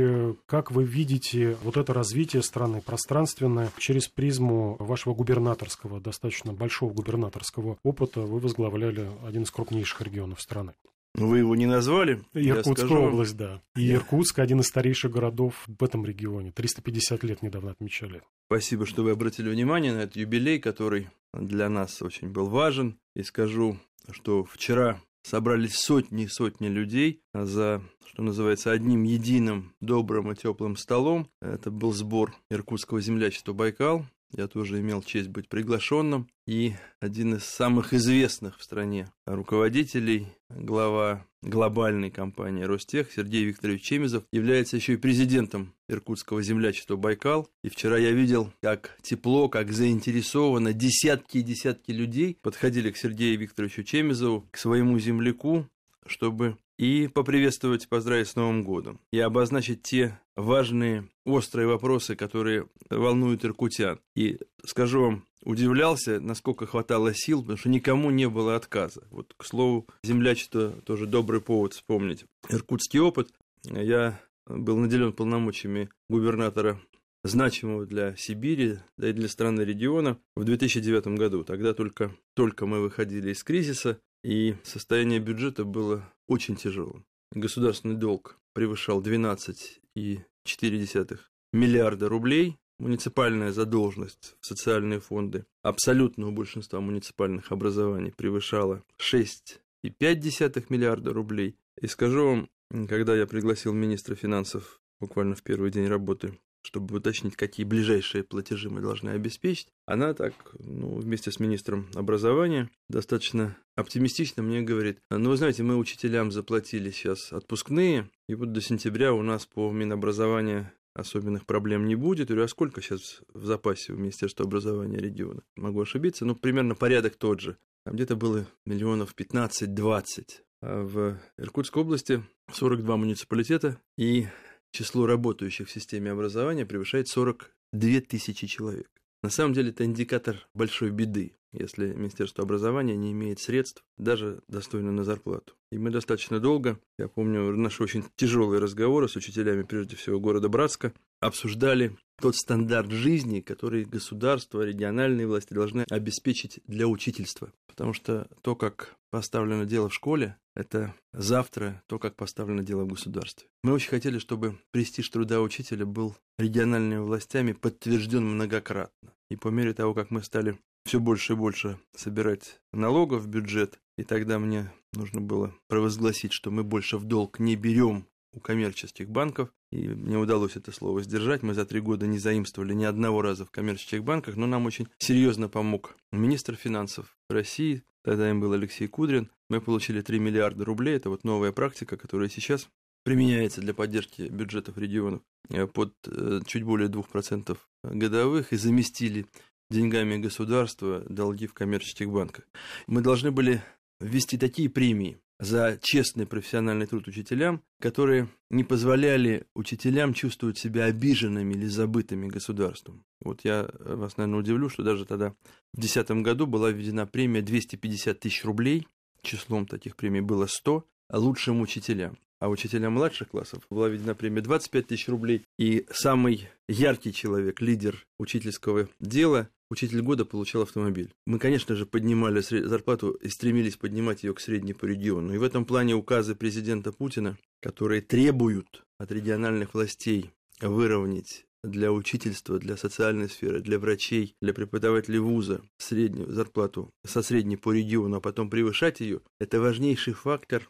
как 0.48 0.72
вы 0.72 0.84
видите 0.84 1.56
вот 1.64 1.78
это 1.78 1.94
развитие 1.94 2.44
страны 2.44 2.82
пространственное 2.82 3.72
через 3.78 4.10
призму 4.10 4.76
вашего 4.80 5.14
губернаторского, 5.14 6.02
достаточно 6.02 6.52
большого 6.52 6.92
губернаторского 6.92 7.78
опыта, 7.84 8.20
вы 8.20 8.40
возглавляли 8.40 9.10
один 9.26 9.44
из 9.44 9.52
крупнейших 9.52 10.02
регионов 10.02 10.42
страны. 10.42 10.74
Вы 11.18 11.40
его 11.40 11.56
не 11.56 11.66
назвали? 11.66 12.24
Иркутская 12.34 12.88
скажу... 12.88 13.04
область, 13.04 13.38
да. 13.38 13.62
И 13.76 13.92
Иркутск 13.92 14.40
один 14.40 14.60
из 14.60 14.68
старейших 14.68 15.12
городов 15.12 15.64
в 15.68 15.84
этом 15.84 16.06
регионе. 16.06 16.52
350 16.52 17.24
лет 17.24 17.42
недавно 17.42 17.72
отмечали. 17.72 18.22
Спасибо, 18.48 18.86
что 18.86 19.04
вы 19.04 19.12
обратили 19.12 19.50
внимание 19.50 19.94
на 19.94 20.00
этот 20.00 20.18
юбилей, 20.18 20.60
который 20.60 21.10
для 21.34 21.70
нас 21.70 22.02
очень 22.02 22.30
был 22.30 22.48
важен. 22.48 22.98
И 23.16 23.24
скажу, 23.24 23.78
что 24.12 24.44
вчера 24.44 25.02
собрались 25.24 25.76
сотни 25.76 26.26
и 26.26 26.28
сотни 26.28 26.68
людей 26.68 27.22
за, 27.34 27.82
что 28.08 28.22
называется, 28.22 28.72
одним 28.72 29.04
единым 29.04 29.74
добрым 29.80 30.32
и 30.32 30.36
теплым 30.36 30.78
столом. 30.78 31.30
Это 31.42 31.72
был 31.72 31.94
сбор 31.94 32.36
Иркутского 32.52 33.02
землячества 33.02 33.54
«Байкал». 33.54 34.06
Я 34.38 34.48
тоже 34.48 34.82
имел 34.82 35.02
честь 35.02 35.30
быть 35.30 35.48
приглашенным. 35.48 36.28
И 36.46 36.74
один 37.00 37.36
из 37.36 37.46
самых 37.46 37.94
известных 37.94 38.60
в 38.60 38.64
стране 38.64 39.08
руководителей, 39.26 40.28
глава 40.50 41.26
глобальной 41.42 42.12
компании 42.12 42.64
Ростех 42.64 43.12
Сергей 43.14 43.46
Викторович 43.46 43.84
Чемизов 43.84 44.24
является 44.32 44.76
еще 44.76 44.94
и 44.94 44.98
президентом 44.98 45.74
Иркутского 45.88 46.42
землячества 46.42 46.96
«Байкал». 46.96 47.48
И 47.64 47.70
вчера 47.70 47.98
я 47.98 48.12
видел, 48.12 48.52
как 48.62 48.98
тепло, 49.02 49.48
как 49.48 49.72
заинтересованно 49.72 50.74
десятки 50.74 51.38
и 51.38 51.44
десятки 51.44 51.92
людей 51.92 52.38
подходили 52.42 52.92
к 52.92 52.98
Сергею 52.98 53.40
Викторовичу 53.40 53.84
Чемизову, 53.84 54.48
к 54.52 54.58
своему 54.58 55.00
земляку, 55.00 55.68
чтобы 56.06 56.58
и 56.78 57.08
поприветствовать, 57.08 57.88
поздравить 57.88 58.28
с 58.28 58.36
Новым 58.36 58.64
годом, 58.64 59.00
и 59.12 59.20
обозначить 59.20 59.82
те 59.84 60.20
важные, 60.36 61.08
острые 61.26 61.68
вопросы, 61.68 62.16
которые 62.16 62.68
волнуют 62.90 63.46
иркутян. 63.46 64.00
И 64.16 64.40
скажу 64.66 65.02
вам, 65.02 65.26
удивлялся, 65.44 66.20
насколько 66.20 66.66
хватало 66.66 67.14
сил, 67.14 67.42
потому 67.42 67.58
что 67.58 67.70
никому 67.70 68.12
не 68.12 68.28
было 68.28 68.56
отказа. 68.56 69.08
Вот, 69.12 69.34
к 69.38 69.46
слову, 69.46 69.88
землячество 70.04 70.72
тоже 70.86 71.06
добрый 71.06 71.42
повод 71.42 71.74
вспомнить. 71.74 72.26
Иркутский 72.50 73.00
опыт. 73.00 73.30
Я 73.64 74.20
был 74.48 74.78
наделен 74.78 75.14
полномочиями 75.14 75.90
губернатора 76.10 76.80
значимого 77.24 77.86
для 77.86 78.16
Сибири, 78.16 78.78
да 78.98 79.10
и 79.10 79.14
для 79.14 79.28
страны 79.28 79.62
региона 79.62 80.20
в 80.36 80.44
2009 80.44 81.08
году. 81.18 81.44
Тогда 81.44 81.74
только, 81.74 82.16
только 82.36 82.68
мы 82.68 82.82
выходили 82.82 83.32
из 83.32 83.44
кризиса, 83.44 84.00
и 84.24 84.56
состояние 84.64 85.20
бюджета 85.20 85.64
было 85.66 86.04
очень 86.28 86.56
тяжелым. 86.56 87.06
Государственный 87.32 87.96
долг 87.96 88.38
превышал 88.54 89.02
12,4 89.02 91.20
миллиарда 91.54 92.10
рублей, 92.10 92.58
муниципальная 92.80 93.52
задолженность 93.52 94.36
в 94.40 94.46
социальные 94.46 95.00
фонды 95.00 95.46
абсолютного 95.64 96.32
большинства 96.32 96.80
муниципальных 96.80 97.52
образований 97.52 98.12
превышала 98.12 98.84
6,5 99.00 100.66
миллиарда 100.70 101.14
рублей. 101.14 101.58
И 101.82 101.88
скажу 101.88 102.48
вам, 102.72 102.88
когда 102.88 103.16
я 103.16 103.28
пригласил 103.28 103.74
министра 103.74 104.16
финансов 104.16 104.82
буквально 105.00 105.36
в 105.36 105.44
первый 105.44 105.72
день 105.72 105.88
работы 105.88 106.38
чтобы 106.66 106.98
уточнить, 106.98 107.36
какие 107.36 107.66
ближайшие 107.66 108.24
платежи 108.24 108.70
мы 108.70 108.82
должны 108.82 109.12
обеспечить, 109.12 109.68
она 109.86 110.14
так, 110.14 110.34
ну, 110.60 110.96
вместе 110.96 111.32
с 111.32 111.40
министром 111.40 111.88
образования 111.94 112.70
достаточно 112.90 113.56
оптимистично 113.76 114.42
мне 114.42 114.62
говорит, 114.62 114.98
ну, 115.12 115.30
вы 115.30 115.38
знаете, 115.38 115.64
мы 115.64 115.78
учителям 115.78 116.32
заплатили 116.32 116.90
сейчас 116.90 117.32
отпускные, 117.32 118.10
и 118.28 118.36
вот 118.36 118.52
до 118.52 118.62
сентября 118.62 119.14
у 119.14 119.22
нас 119.22 119.46
по 119.46 119.72
Минобразования 119.72 120.74
особенных 120.96 121.46
проблем 121.46 121.86
не 121.86 121.96
будет. 121.96 122.30
Я 122.30 122.36
говорю, 122.36 122.46
а 122.46 122.48
сколько 122.48 122.82
сейчас 122.82 123.22
в 123.34 123.46
запасе 123.46 123.94
у 123.94 123.98
Министерства 123.98 124.46
образования 124.46 124.98
региона? 124.98 125.44
Могу 125.56 125.82
ошибиться, 125.82 126.26
но 126.26 126.36
примерно 126.36 126.74
порядок 126.74 127.16
тот 127.16 127.42
же. 127.42 127.58
Там 127.86 127.96
где-то 127.96 128.16
было 128.16 128.48
миллионов 128.66 129.14
15-20. 129.16 130.24
А 130.62 130.82
в 130.82 131.20
Иркутской 131.38 131.84
области 131.84 132.24
42 132.52 132.98
муниципалитета 132.98 133.80
и 133.98 134.28
число 134.76 135.06
работающих 135.06 135.68
в 135.68 135.72
системе 135.72 136.12
образования 136.12 136.66
превышает 136.66 137.08
42 137.08 138.02
тысячи 138.02 138.46
человек. 138.46 138.90
На 139.24 139.30
самом 139.30 139.54
деле 139.54 139.70
это 139.70 139.86
индикатор 139.86 140.48
большой 140.54 140.92
беды, 140.92 141.34
если 141.52 141.94
Министерство 141.94 142.44
образования 142.44 142.96
не 142.96 143.12
имеет 143.14 143.40
средств 143.40 143.84
даже 143.98 144.44
достойно 144.48 144.92
на 144.92 145.04
зарплату. 145.04 145.54
И 145.72 145.80
мы 145.80 145.90
достаточно 145.90 146.40
долго, 146.40 146.80
я 147.00 147.08
помню 147.08 147.56
наши 147.56 147.82
очень 147.82 148.04
тяжелые 148.18 148.62
разговоры 148.62 149.08
с 149.08 149.16
учителями, 149.16 149.64
прежде 149.64 149.96
всего 149.96 150.20
города 150.20 150.50
Братска, 150.50 150.94
обсуждали 151.26 151.98
тот 152.20 152.36
стандарт 152.36 152.92
жизни, 152.92 153.42
который 153.42 153.86
государство, 153.86 154.62
региональные 154.62 155.28
власти 155.28 155.54
должны 155.54 155.86
обеспечить 155.90 156.60
для 156.66 156.88
учительства. 156.88 157.52
Потому 157.68 157.94
что 157.94 158.30
то, 158.42 158.56
как 158.56 158.96
поставлено 159.12 159.66
дело 159.66 159.90
в 159.90 159.94
школе, 159.94 160.38
это 160.56 160.96
завтра 161.14 161.84
то, 161.88 162.00
как 162.00 162.16
поставлено 162.16 162.64
дело 162.64 162.84
в 162.84 162.88
государстве. 162.88 163.48
Мы 163.64 163.74
очень 163.74 163.90
хотели, 163.90 164.20
чтобы 164.20 164.58
престиж 164.72 165.10
труда 165.10 165.42
учителя 165.42 165.86
был 165.86 166.16
региональными 166.38 167.00
властями 167.00 167.52
подтвержден 167.52 168.26
многократно. 168.26 169.12
И 169.30 169.36
по 169.36 169.50
мере 169.50 169.74
того, 169.74 169.94
как 169.94 170.12
мы 170.12 170.24
стали 170.24 170.58
все 170.86 171.00
больше 171.00 171.34
и 171.34 171.36
больше 171.36 171.80
собирать 171.96 172.62
налогов 172.72 173.24
в 173.24 173.28
бюджет, 173.28 173.80
и 173.98 174.04
тогда 174.04 174.40
мне 174.40 174.72
нужно 174.94 175.20
было 175.20 175.54
провозгласить, 175.68 176.32
что 176.32 176.52
мы 176.52 176.64
больше 176.64 176.98
в 176.98 177.06
долг 177.06 177.40
не 177.40 177.56
берем 177.56 178.06
у 178.36 178.40
коммерческих 178.40 179.10
банков, 179.10 179.50
и 179.72 179.88
мне 179.88 180.18
удалось 180.18 180.56
это 180.56 180.72
слово 180.72 181.02
сдержать. 181.02 181.42
Мы 181.42 181.54
за 181.54 181.66
три 181.66 181.80
года 181.80 182.06
не 182.06 182.20
заимствовали 182.20 182.74
ни 182.74 182.84
одного 182.84 183.22
раза 183.22 183.46
в 183.46 183.52
коммерческих 183.52 184.04
банках, 184.04 184.36
но 184.36 184.46
нам 184.46 184.66
очень 184.66 184.88
серьезно 185.00 185.50
помог 185.50 185.96
министр 186.12 186.56
финансов 186.56 187.18
России, 187.30 187.84
тогда 188.04 188.30
им 188.30 188.42
был 188.42 188.54
Алексей 188.54 188.88
Кудрин. 188.88 189.32
Мы 189.50 189.62
получили 189.62 190.02
3 190.02 190.20
миллиарда 190.20 190.66
рублей, 190.66 190.96
это 190.96 191.10
вот 191.10 191.24
новая 191.24 191.52
практика, 191.52 191.98
которая 191.98 192.30
сейчас 192.30 192.68
применяется 193.04 193.62
для 193.62 193.74
поддержки 193.74 194.24
бюджетов 194.24 194.78
регионов 194.78 195.22
э, 195.50 195.68
под 195.68 195.94
э, 196.08 196.42
чуть 196.46 196.64
более 196.64 196.90
2% 196.90 197.58
годовых 197.84 198.52
и 198.52 198.58
заместили 198.58 199.28
деньгами 199.70 200.18
государства 200.18 201.04
долги 201.08 201.48
в 201.48 201.54
коммерческих 201.54 202.10
банках. 202.10 202.48
Мы 202.88 203.02
должны 203.02 203.32
были 203.32 203.64
ввести 204.00 204.38
такие 204.38 204.70
премии, 204.70 205.20
за 205.40 205.78
честный 205.82 206.26
профессиональный 206.26 206.86
труд 206.86 207.08
учителям, 207.08 207.62
которые 207.80 208.30
не 208.50 208.64
позволяли 208.64 209.46
учителям 209.54 210.14
чувствовать 210.14 210.58
себя 210.58 210.86
обиженными 210.86 211.54
или 211.54 211.66
забытыми 211.66 212.28
государством. 212.28 213.04
Вот 213.22 213.42
я 213.44 213.70
вас, 213.80 214.18
наверное, 214.18 214.40
удивлю, 214.40 214.70
что 214.70 214.84
даже 214.84 215.06
тогда 215.06 215.32
в 215.74 215.80
2010 215.80 216.24
году 216.24 216.48
была 216.48 216.72
введена 216.72 217.06
премия 217.06 217.42
250 217.42 218.20
тысяч 218.20 218.46
рублей, 218.46 218.88
числом 219.22 219.66
таких 219.66 219.96
премий 219.96 220.22
было 220.22 220.46
100, 220.48 220.86
лучшим 221.12 221.62
учителям. 221.62 222.18
А 222.40 222.50
учителям 222.50 222.94
младших 222.94 223.30
классов 223.30 223.64
была 223.70 223.88
введена 223.88 224.14
премия 224.14 224.42
25 224.42 224.88
тысяч 224.88 225.08
рублей. 225.08 225.44
И 225.58 225.86
самый 225.92 226.50
яркий 226.68 227.14
человек, 227.14 227.62
лидер 227.62 228.06
учительского 228.20 228.90
дела, 229.00 229.50
учитель 229.70 230.02
года 230.02 230.26
получал 230.26 230.64
автомобиль. 230.64 231.14
Мы, 231.26 231.40
конечно 231.40 231.76
же, 231.76 231.86
поднимали 231.86 232.42
зарплату 232.42 233.12
и 233.12 233.30
стремились 233.30 233.78
поднимать 233.78 234.24
ее 234.24 234.34
к 234.34 234.40
средней 234.40 234.74
по 234.74 234.86
региону. 234.86 235.34
И 235.34 235.38
в 235.38 235.44
этом 235.44 235.66
плане 235.66 235.96
указы 235.96 236.36
президента 236.36 236.92
Путина, 236.92 237.38
которые 237.62 238.02
требуют 238.02 238.86
от 238.98 239.12
региональных 239.12 239.74
властей 239.74 240.32
выровнять 240.62 241.46
для 241.66 241.92
учительства, 241.92 242.60
для 242.60 242.78
социальной 242.78 243.30
сферы, 243.30 243.62
для 243.62 243.80
врачей, 243.80 244.36
для 244.42 244.54
преподавателей 244.54 245.20
вуза 245.20 245.62
среднюю 245.78 246.32
зарплату 246.32 246.92
со 247.06 247.22
средней 247.22 247.58
по 247.58 247.72
региону, 247.72 248.18
а 248.18 248.22
потом 248.22 248.50
превышать 248.50 249.00
ее, 249.00 249.22
это 249.40 249.60
важнейший 249.60 250.14
фактор 250.14 250.70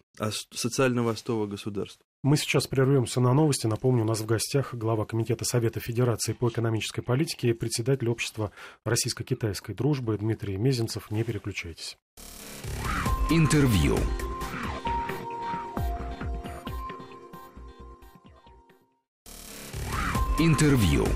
социального 0.51 1.11
остова 1.11 1.45
государства. 1.47 2.05
Мы 2.23 2.37
сейчас 2.37 2.65
прервемся 2.65 3.21
на 3.21 3.33
новости. 3.33 3.67
Напомню, 3.67 4.01
у 4.01 4.07
нас 4.07 4.19
в 4.19 4.25
гостях 4.25 4.73
глава 4.73 5.05
Комитета 5.05 5.45
Совета 5.45 5.79
Федерации 5.79 6.33
по 6.33 6.49
экономической 6.49 7.01
политике 7.01 7.49
и 7.49 7.53
председатель 7.53 8.09
общества 8.09 8.51
российско-китайской 8.83 9.75
дружбы 9.75 10.17
Дмитрий 10.17 10.57
Мезенцев. 10.57 11.11
Не 11.11 11.23
переключайтесь. 11.23 11.97
Интервью. 13.29 13.97
Интервью. 20.37 21.07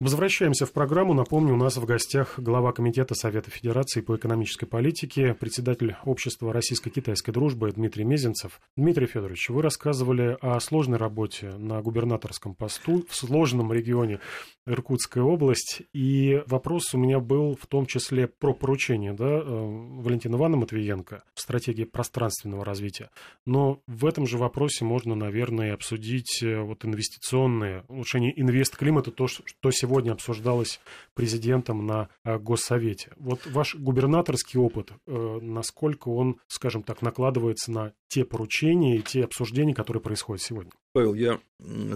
Возвращаемся 0.00 0.66
в 0.66 0.72
программу. 0.72 1.14
Напомню, 1.14 1.54
у 1.54 1.56
нас 1.56 1.76
в 1.76 1.84
гостях 1.84 2.40
глава 2.40 2.72
Комитета 2.72 3.14
Совета 3.14 3.52
Федерации 3.52 4.00
по 4.00 4.16
экономической 4.16 4.66
политике, 4.66 5.34
председатель 5.34 5.94
Общества 6.04 6.52
российско-китайской 6.52 7.30
дружбы 7.30 7.70
Дмитрий 7.70 8.02
Мезенцев. 8.02 8.60
Дмитрий 8.76 9.06
Федорович, 9.06 9.50
вы 9.50 9.62
рассказывали 9.62 10.36
о 10.40 10.58
сложной 10.58 10.98
работе 10.98 11.50
на 11.58 11.80
губернаторском 11.80 12.56
посту 12.56 13.06
в 13.08 13.14
сложном 13.14 13.72
регионе 13.72 14.18
Иркутская 14.66 15.22
область. 15.22 15.82
И 15.92 16.42
вопрос 16.48 16.92
у 16.94 16.98
меня 16.98 17.20
был 17.20 17.54
в 17.54 17.66
том 17.68 17.86
числе 17.86 18.26
про 18.26 18.52
поручение 18.52 19.12
да, 19.12 19.26
э, 19.26 19.42
Валентина 19.44 20.34
Ивановна 20.34 20.62
Матвиенко 20.62 21.22
в 21.34 21.40
стратегии 21.40 21.84
пространственного 21.84 22.64
развития. 22.64 23.10
Но 23.46 23.80
в 23.86 24.06
этом 24.06 24.26
же 24.26 24.38
вопросе 24.38 24.84
можно, 24.84 25.14
наверное, 25.14 25.72
обсудить 25.72 26.42
э, 26.42 26.60
вот 26.60 26.84
инвестиционные, 26.84 27.84
улучшение 27.86 28.38
инвест-климата, 28.40 29.12
то, 29.12 29.28
что 29.28 29.44
сегодня 29.84 30.12
обсуждалось 30.12 30.80
президентом 31.12 31.86
на 31.86 32.08
э, 32.24 32.38
Госсовете. 32.38 33.12
Вот 33.16 33.46
ваш 33.46 33.74
губернаторский 33.74 34.58
опыт, 34.58 34.92
насколько 35.06 36.08
он, 36.08 36.40
скажем 36.46 36.82
так, 36.82 37.02
накладывается 37.02 37.70
на 37.70 37.92
те 38.08 38.24
поручения 38.24 38.96
и 38.96 39.02
те 39.02 39.24
обсуждения, 39.24 39.74
которые 39.74 40.02
происходят 40.02 40.42
сегодня? 40.42 40.72
Павел, 40.92 41.12
я 41.12 41.38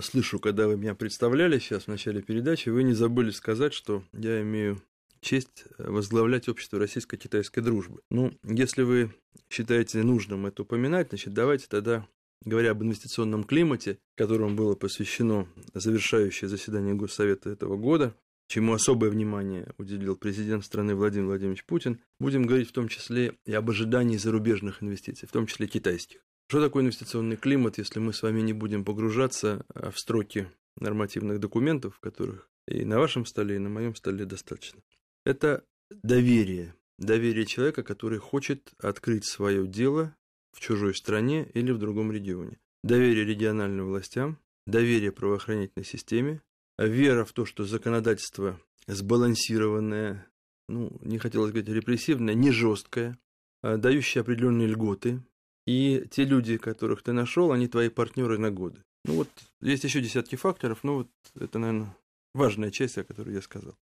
слышу, 0.02 0.38
когда 0.38 0.66
вы 0.66 0.76
меня 0.76 0.94
представляли 0.94 1.58
сейчас 1.58 1.84
в 1.84 1.88
начале 1.88 2.20
передачи, 2.20 2.68
вы 2.68 2.82
не 2.82 2.92
забыли 2.92 3.30
сказать, 3.30 3.72
что 3.72 4.02
я 4.12 4.42
имею 4.42 4.82
честь 5.20 5.64
возглавлять 5.78 6.48
общество 6.48 6.78
российско-китайской 6.78 7.60
дружбы. 7.60 8.00
Ну, 8.10 8.32
если 8.42 8.82
вы 8.82 9.14
считаете 9.48 10.02
нужным 10.02 10.46
это 10.46 10.62
упоминать, 10.62 11.08
значит, 11.08 11.32
давайте 11.32 11.66
тогда 11.68 12.06
говоря 12.44 12.72
об 12.72 12.82
инвестиционном 12.82 13.44
климате, 13.44 13.98
которому 14.16 14.56
было 14.56 14.74
посвящено 14.74 15.48
завершающее 15.74 16.48
заседание 16.48 16.94
Госсовета 16.94 17.50
этого 17.50 17.76
года, 17.76 18.14
чему 18.48 18.72
особое 18.72 19.10
внимание 19.10 19.72
уделил 19.78 20.16
президент 20.16 20.64
страны 20.64 20.94
Владимир 20.94 21.26
Владимирович 21.26 21.64
Путин, 21.64 22.00
будем 22.18 22.46
говорить 22.46 22.70
в 22.70 22.72
том 22.72 22.88
числе 22.88 23.34
и 23.44 23.52
об 23.52 23.70
ожидании 23.70 24.16
зарубежных 24.16 24.82
инвестиций, 24.82 25.28
в 25.28 25.32
том 25.32 25.46
числе 25.46 25.66
китайских. 25.66 26.20
Что 26.48 26.62
такое 26.62 26.82
инвестиционный 26.82 27.36
климат, 27.36 27.76
если 27.76 28.00
мы 28.00 28.14
с 28.14 28.22
вами 28.22 28.40
не 28.40 28.54
будем 28.54 28.84
погружаться 28.84 29.66
а, 29.74 29.90
в 29.90 29.98
строки 29.98 30.48
нормативных 30.80 31.40
документов, 31.40 31.98
которых 32.00 32.48
и 32.66 32.84
на 32.84 32.98
вашем 32.98 33.26
столе, 33.26 33.56
и 33.56 33.58
на 33.58 33.68
моем 33.68 33.94
столе 33.94 34.24
достаточно? 34.24 34.80
Это 35.26 35.64
доверие. 35.90 36.74
Доверие 36.98 37.44
человека, 37.44 37.82
который 37.82 38.18
хочет 38.18 38.72
открыть 38.78 39.26
свое 39.26 39.66
дело 39.66 40.16
в 40.52 40.60
чужой 40.60 40.94
стране 40.94 41.48
или 41.54 41.70
в 41.70 41.78
другом 41.78 42.12
регионе. 42.12 42.58
Доверие 42.82 43.24
региональным 43.24 43.88
властям, 43.88 44.38
доверие 44.66 45.12
правоохранительной 45.12 45.84
системе, 45.84 46.42
вера 46.78 47.24
в 47.24 47.32
то, 47.32 47.44
что 47.44 47.64
законодательство 47.64 48.60
сбалансированное, 48.86 50.26
ну, 50.68 50.96
не 51.02 51.18
хотелось 51.18 51.50
говорить 51.50 51.68
репрессивное, 51.68 52.34
не 52.34 52.50
жесткое, 52.50 53.18
а 53.62 53.76
дающее 53.76 54.22
определенные 54.22 54.68
льготы, 54.68 55.22
и 55.66 56.06
те 56.10 56.24
люди, 56.24 56.56
которых 56.56 57.02
ты 57.02 57.12
нашел, 57.12 57.52
они 57.52 57.68
твои 57.68 57.88
партнеры 57.88 58.38
на 58.38 58.50
годы. 58.50 58.82
Ну 59.04 59.14
вот, 59.14 59.28
есть 59.60 59.84
еще 59.84 60.00
десятки 60.00 60.36
факторов, 60.36 60.84
но 60.84 60.94
вот 60.96 61.10
это, 61.34 61.58
наверное, 61.58 61.96
важная 62.34 62.70
часть, 62.70 62.98
о 62.98 63.04
которой 63.04 63.34
я 63.34 63.42
сказал. 63.42 63.76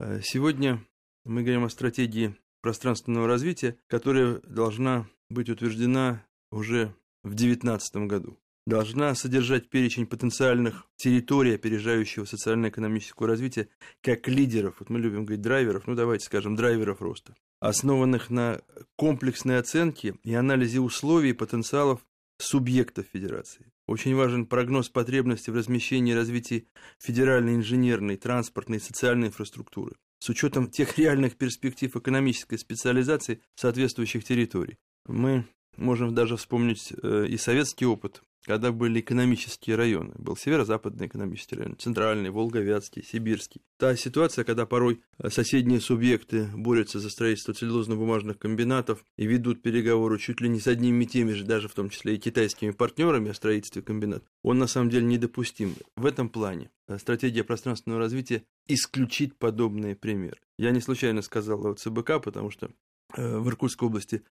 А 0.00 0.20
сегодня 0.22 0.82
мы 1.24 1.42
говорим 1.42 1.64
о 1.64 1.70
стратегии 1.70 2.34
пространственного 2.60 3.26
развития, 3.26 3.76
которая 3.86 4.40
должна 4.44 5.06
быть 5.30 5.48
утверждена 5.48 6.24
уже 6.50 6.94
в 7.22 7.34
2019 7.34 7.96
году 8.08 8.38
должна 8.68 9.14
содержать 9.14 9.70
перечень 9.70 10.06
потенциальных 10.06 10.86
территорий, 10.96 11.54
опережающего 11.54 12.26
социально-экономического 12.26 13.26
развития, 13.26 13.68
как 14.02 14.28
лидеров, 14.28 14.76
вот 14.78 14.90
мы 14.90 14.98
любим 15.00 15.24
говорить 15.24 15.40
драйверов, 15.40 15.86
ну 15.86 15.94
давайте 15.94 16.26
скажем, 16.26 16.54
драйверов 16.54 17.00
роста, 17.00 17.34
основанных 17.60 18.30
на 18.30 18.60
комплексной 18.96 19.58
оценке 19.58 20.14
и 20.22 20.34
анализе 20.34 20.80
условий 20.80 21.30
и 21.30 21.34
потенциалов 21.34 22.04
субъектов 22.38 23.06
федерации. 23.12 23.72
Очень 23.86 24.14
важен 24.14 24.44
прогноз 24.46 24.90
потребностей 24.90 25.50
в 25.50 25.56
размещении 25.56 26.12
и 26.12 26.16
развитии 26.16 26.68
федеральной 26.98 27.54
инженерной, 27.54 28.16
транспортной 28.16 28.78
и 28.78 28.82
социальной 28.82 29.28
инфраструктуры 29.28 29.96
с 30.18 30.28
учетом 30.28 30.70
тех 30.70 30.98
реальных 30.98 31.36
перспектив 31.36 31.94
экономической 31.96 32.58
специализации 32.58 33.40
соответствующих 33.54 34.24
территорий. 34.24 34.78
Мы 35.06 35.46
можем 35.76 36.14
даже 36.14 36.36
вспомнить 36.36 36.92
э, 37.02 37.26
и 37.28 37.36
советский 37.36 37.86
опыт 37.86 38.22
когда 38.44 38.72
были 38.72 39.00
экономические 39.00 39.76
районы. 39.76 40.14
Был 40.16 40.36
северо-западный 40.36 41.06
экономический 41.06 41.56
район, 41.56 41.76
центральный, 41.78 42.30
волговятский, 42.30 43.02
сибирский. 43.02 43.62
Та 43.78 43.96
ситуация, 43.96 44.44
когда 44.44 44.66
порой 44.66 45.02
э, 45.18 45.30
соседние 45.30 45.80
субъекты 45.80 46.48
борются 46.54 46.98
за 47.00 47.10
строительство 47.10 47.52
целлюлозно-бумажных 47.52 48.38
комбинатов 48.38 49.04
и 49.16 49.26
ведут 49.26 49.62
переговоры 49.62 50.18
чуть 50.18 50.40
ли 50.40 50.48
не 50.48 50.60
с 50.60 50.66
одними 50.66 51.04
и 51.04 51.06
теми 51.06 51.32
же, 51.32 51.44
даже 51.44 51.68
в 51.68 51.74
том 51.74 51.90
числе 51.90 52.14
и 52.14 52.18
китайскими 52.18 52.70
партнерами 52.70 53.30
о 53.30 53.34
строительстве 53.34 53.82
комбинатов, 53.82 54.28
он 54.42 54.58
на 54.58 54.66
самом 54.66 54.90
деле 54.90 55.06
недопустим. 55.06 55.74
В 55.96 56.06
этом 56.06 56.28
плане 56.28 56.70
э, 56.86 56.98
стратегия 56.98 57.44
пространственного 57.44 58.00
развития 58.00 58.44
исключит 58.66 59.36
подобные 59.36 59.96
примеры. 59.96 60.38
Я 60.58 60.70
не 60.70 60.80
случайно 60.80 61.22
сказал 61.22 61.66
о 61.66 61.74
ЦБК, 61.74 62.22
потому 62.22 62.50
что 62.50 62.70
э, 63.16 63.38
в 63.38 63.48
Иркутской 63.48 63.88
области 63.88 64.22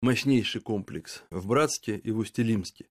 мощнейший 0.00 0.60
комплекс 0.60 1.22
в 1.30 1.46
Братске 1.46 1.96
и 1.98 2.10
в 2.10 2.18
Устилимске 2.18 2.86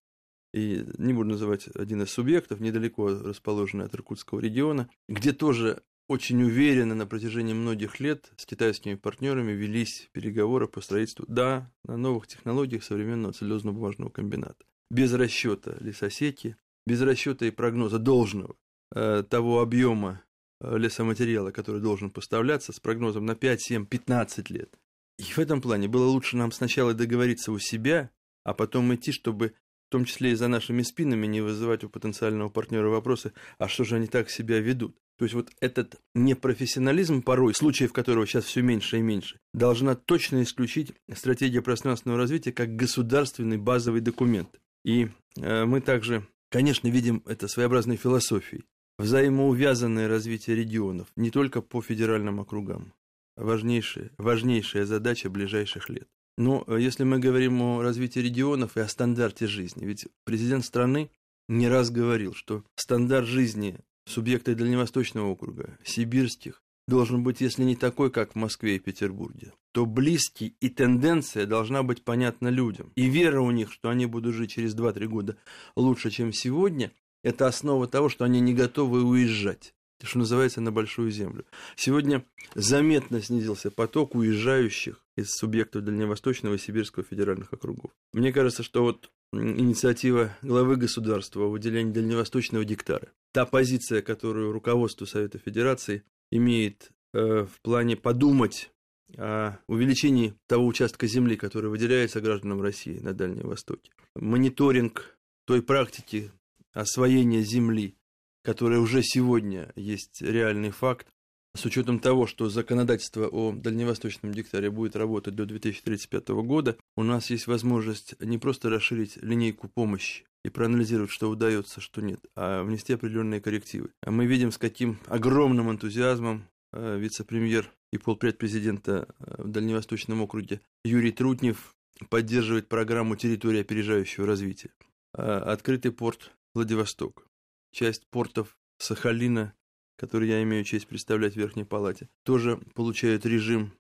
и 0.56 0.86
не 0.98 1.12
буду 1.12 1.32
называть 1.32 1.68
один 1.76 2.02
из 2.04 2.12
субъектов, 2.12 2.62
недалеко 2.62 3.10
расположенный 3.10 3.86
от 3.86 3.94
Иркутского 3.94 4.40
региона, 4.40 4.90
где 5.10 5.34
тоже 5.34 5.84
очень 6.08 6.42
уверенно 6.44 6.96
на 6.96 7.06
протяжении 7.06 7.54
многих 7.54 8.00
лет 8.00 8.32
с 8.38 8.46
китайскими 8.46 8.96
партнерами 8.96 9.52
велись 9.52 10.08
переговоры 10.14 10.70
по 10.70 10.80
строительству, 10.80 11.26
да, 11.28 11.70
на 11.84 11.98
новых 11.98 12.28
технологиях 12.28 12.86
современного 12.86 13.34
целлюлозно-бумажного 13.34 14.10
комбината. 14.10 14.64
Без 14.90 15.12
расчета 15.14 15.76
лесосети, 15.82 16.56
без 16.88 17.02
расчета 17.02 17.46
и 17.48 17.52
прогноза 17.52 18.00
должного 18.00 18.56
э, 18.96 19.24
того 19.30 19.60
объема 19.60 20.24
э, 20.62 20.78
лесоматериала, 20.78 21.52
который 21.52 21.82
должен 21.82 22.12
поставляться 22.12 22.72
с 22.72 22.80
прогнозом 22.80 23.26
на 23.26 23.36
5, 23.36 23.62
7, 23.62 23.86
15 23.88 24.50
лет. 24.52 24.80
И 25.20 25.24
в 25.24 25.38
этом 25.38 25.60
плане 25.60 25.90
было 25.90 26.06
лучше 26.06 26.38
нам 26.38 26.54
сначала 26.54 26.94
договориться 26.94 27.52
у 27.52 27.60
себя, 27.60 28.10
а 28.46 28.54
потом 28.54 28.94
идти, 28.96 29.12
чтобы 29.12 29.54
в 29.88 29.92
том 29.92 30.06
числе 30.06 30.32
и 30.32 30.36
за 30.36 30.48
нашими 30.48 30.82
спинами, 30.82 31.28
не 31.28 31.42
вызывать 31.42 31.84
у 31.84 31.90
потенциального 31.90 32.50
партнера 32.50 32.90
вопросы, 32.90 33.34
а 33.58 33.68
что 33.68 33.84
же 33.84 33.96
они 33.96 34.08
так 34.08 34.30
себя 34.30 34.60
ведут. 34.60 34.96
То 35.18 35.26
есть 35.26 35.34
вот 35.34 35.50
этот 35.62 35.96
непрофессионализм 36.14 37.22
порой, 37.22 37.54
случаев 37.54 37.94
которого 37.94 38.28
сейчас 38.28 38.46
все 38.46 38.62
меньше 38.62 38.98
и 38.98 39.02
меньше, 39.02 39.40
должна 39.54 39.96
точно 39.96 40.44
исключить 40.44 40.94
стратегия 41.14 41.62
пространственного 41.62 42.20
развития 42.20 42.52
как 42.52 42.76
государственный 42.76 43.58
базовый 43.58 44.02
документ. 44.02 44.60
И 44.84 45.08
э, 45.40 45.66
мы 45.66 45.80
также, 45.80 46.28
конечно, 46.50 46.90
видим 46.90 47.24
это 47.26 47.48
своеобразной 47.48 47.96
философией. 47.96 48.66
Взаимоувязанное 48.98 50.08
развитие 50.08 50.56
регионов 50.56 51.08
не 51.16 51.30
только 51.30 51.62
по 51.62 51.82
федеральным 51.82 52.40
округам. 52.40 52.94
Важнейшая, 53.38 54.12
важнейшая 54.18 54.86
задача 54.86 55.30
ближайших 55.30 55.90
лет. 55.90 56.08
Но 56.38 56.64
э, 56.68 56.78
если 56.80 57.04
мы 57.04 57.20
говорим 57.20 57.62
о 57.62 57.82
развитии 57.82 58.20
регионов 58.20 58.78
и 58.78 58.82
о 58.82 58.88
стандарте 58.88 59.48
жизни, 59.48 59.86
ведь 59.86 60.08
президент 60.26 60.66
страны 60.66 61.10
не 61.48 61.68
раз 61.68 61.90
говорил, 61.90 62.34
что 62.34 62.64
стандарт 62.76 63.28
жизни 63.28 63.78
субъекта 64.06 64.56
Дальневосточного 64.56 65.28
округа, 65.28 65.78
сибирских, 65.84 66.62
должен 66.88 67.24
быть, 67.24 67.42
если 67.42 67.64
не 67.64 67.76
такой, 67.76 68.12
как 68.12 68.34
в 68.34 68.36
Москве 68.36 68.76
и 68.76 68.80
Петербурге, 68.80 69.54
то 69.72 69.86
близкий, 69.86 70.56
и 70.60 70.70
тенденция 70.70 71.46
должна 71.46 71.84
быть 71.84 72.04
понятна 72.04 72.50
людям. 72.50 72.92
И 72.96 73.08
вера 73.08 73.42
у 73.42 73.52
них, 73.52 73.72
что 73.72 73.90
они 73.90 74.06
будут 74.06 74.36
жить 74.36 74.52
через 74.52 74.76
2-3 74.76 75.06
года 75.08 75.38
лучше, 75.76 76.12
чем 76.12 76.32
сегодня, 76.32 76.92
это 77.24 77.48
основа 77.48 77.88
того, 77.88 78.10
что 78.10 78.24
они 78.26 78.40
не 78.40 78.54
готовы 78.54 79.04
уезжать 79.04 79.74
что 80.04 80.20
называется, 80.20 80.62
на 80.62 80.72
большую 80.72 81.12
землю. 81.12 81.46
Сегодня 81.76 82.24
заметно 82.54 83.22
снизился 83.22 83.72
поток 83.72 84.16
уезжающих 84.16 85.05
из 85.16 85.32
субъектов 85.32 85.84
Дальневосточного 85.84 86.56
и 86.56 86.58
Сибирского 86.58 87.06
федеральных 87.06 87.54
округов. 87.54 87.92
Мне 88.14 88.34
кажется, 88.34 88.64
что 88.64 88.84
вот 88.84 89.12
инициатива 89.34 90.36
главы 90.42 90.76
государства 90.76 91.46
о 91.46 91.50
выделении 91.50 91.92
дальневосточного 91.92 92.64
гектара, 92.64 93.08
та 93.32 93.46
позиция, 93.46 94.02
которую 94.02 94.52
руководство 94.52 95.06
Совета 95.06 95.38
Федерации 95.40 96.04
имеет 96.32 96.92
э, 97.14 97.46
в 97.46 97.62
плане 97.62 97.96
подумать 97.96 98.72
о 99.18 99.58
увеличении 99.68 100.34
того 100.48 100.66
участка 100.66 101.08
земли, 101.08 101.38
который 101.38 101.70
выделяется 101.70 102.22
гражданам 102.22 102.62
России 102.62 103.00
на 103.00 103.14
Дальнем 103.14 103.48
Востоке. 103.48 103.92
Мониторинг 104.16 105.18
той 105.46 105.62
практики 105.62 106.32
освоения 106.74 107.42
земли, 107.42 107.96
которая 108.42 108.80
уже 108.80 109.02
сегодня 109.04 109.72
есть 109.76 110.22
реальный 110.22 110.72
факт, 110.72 111.08
с 111.56 111.66
учетом 111.66 112.00
того, 112.00 112.28
что 112.28 112.50
законодательство 112.50 113.28
о 113.28 113.54
дальневосточном 113.54 114.34
диктаре 114.34 114.70
будет 114.70 114.96
работать 114.96 115.36
до 115.36 115.46
2035 115.46 116.30
года, 116.30 116.78
у 116.96 117.04
нас 117.04 117.30
есть 117.30 117.48
возможность 117.48 118.20
не 118.22 118.38
просто 118.38 118.70
расширить 118.70 119.18
линейку 119.18 119.68
помощи 119.70 120.26
и 120.44 120.50
проанализировать, 120.50 121.12
что 121.12 121.30
удается, 121.30 121.82
что 121.82 122.02
нет, 122.02 122.20
а 122.36 122.64
внести 122.64 122.94
определенные 122.94 123.42
коррективы. 123.42 123.90
А 124.02 124.12
мы 124.12 124.26
видим, 124.26 124.52
с 124.52 124.58
каким 124.58 125.00
огромным 125.08 125.72
энтузиазмом 125.72 126.46
э, 126.74 126.98
вице-премьер 127.00 127.72
и 127.92 127.98
полпред 127.98 128.38
президента 128.38 129.08
э, 129.20 129.44
в 129.44 129.48
Дальневосточном 129.48 130.22
округе 130.22 130.62
Юрий 130.84 131.12
Трутнев 131.12 131.74
поддерживает 132.10 132.68
программу 132.68 133.16
территории 133.16 133.62
опережающего 133.62 134.28
развития. 134.28 134.72
Э, 135.18 135.38
открытый 135.38 135.92
порт 135.92 136.32
Владивосток, 136.54 137.28
часть 137.72 138.06
портов 138.10 138.58
Сахалина, 138.78 139.54
который 139.98 140.30
я 140.30 140.42
имею 140.44 140.64
честь 140.64 140.88
представлять 140.88 141.34
в 141.34 141.38
Верхней 141.38 141.64
Палате, 141.64 142.10
тоже 142.24 142.58
получают 142.74 143.26
режим 143.26 143.74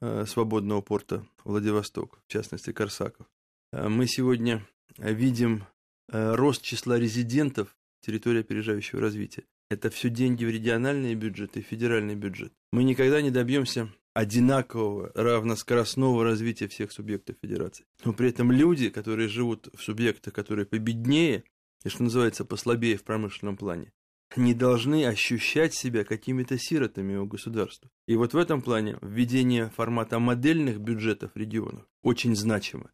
э, 0.00 0.26
свободного 0.26 0.80
порта 0.80 1.26
Владивосток, 1.44 2.20
в 2.26 2.32
частности 2.32 2.72
Корсаков. 2.72 3.26
Э, 3.72 3.88
мы 3.88 4.06
сегодня 4.06 4.66
видим 4.98 5.64
э, 6.10 6.34
рост 6.34 6.62
числа 6.62 6.98
резидентов 6.98 7.76
территории 8.00 8.40
опережающего 8.40 9.00
развития. 9.00 9.44
Это 9.70 9.88
все 9.88 10.10
деньги 10.10 10.44
в 10.44 10.50
региональные 10.50 11.14
бюджеты 11.14 11.60
и 11.60 11.62
федеральный 11.62 12.14
бюджет. 12.14 12.52
Мы 12.72 12.84
никогда 12.84 13.22
не 13.22 13.30
добьемся 13.30 13.88
одинакового, 14.14 15.10
равноскоростного 15.14 16.22
развития 16.24 16.68
всех 16.68 16.92
субъектов 16.92 17.36
федерации. 17.40 17.86
Но 18.04 18.12
при 18.12 18.28
этом 18.28 18.52
люди, 18.52 18.90
которые 18.90 19.28
живут 19.28 19.68
в 19.74 19.82
субъектах, 19.82 20.34
которые 20.34 20.66
победнее, 20.66 21.44
и, 21.84 21.88
что 21.88 22.02
называется, 22.02 22.44
послабее 22.44 22.98
в 22.98 23.04
промышленном 23.04 23.56
плане, 23.56 23.92
не 24.36 24.54
должны 24.54 25.06
ощущать 25.06 25.74
себя 25.74 26.04
какими-то 26.04 26.58
сиротами 26.58 27.16
у 27.16 27.26
государства. 27.26 27.90
И 28.06 28.16
вот 28.16 28.34
в 28.34 28.36
этом 28.36 28.62
плане 28.62 28.98
введение 29.02 29.70
формата 29.70 30.18
модельных 30.18 30.78
бюджетов 30.78 31.32
регионов 31.34 31.84
очень 32.02 32.36
значимо. 32.36 32.90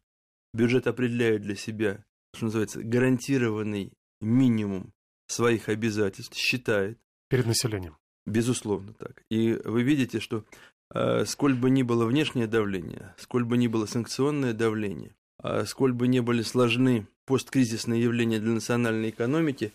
Бюджет 0.53 0.87
определяет 0.87 1.41
для 1.41 1.55
себя, 1.55 2.03
что 2.33 2.45
называется, 2.45 2.83
гарантированный 2.83 3.93
минимум 4.21 4.93
своих 5.27 5.69
обязательств, 5.69 6.35
считает. 6.35 6.97
Перед 7.29 7.45
населением. 7.45 7.97
Безусловно 8.25 8.93
так. 8.93 9.23
И 9.29 9.53
вы 9.63 9.83
видите, 9.83 10.19
что 10.19 10.45
э, 10.93 11.25
сколь 11.25 11.53
бы 11.53 11.69
ни 11.69 11.83
было 11.83 12.05
внешнее 12.05 12.47
давление, 12.47 13.13
сколь 13.17 13.45
бы 13.45 13.57
ни 13.57 13.67
было 13.67 13.85
санкционное 13.85 14.53
давление, 14.53 15.15
э, 15.43 15.65
сколь 15.65 15.93
бы 15.93 16.07
ни 16.07 16.19
были 16.19 16.41
сложны 16.41 17.07
посткризисные 17.25 18.01
явления 18.01 18.39
для 18.39 18.53
национальной 18.53 19.09
экономики, 19.09 19.71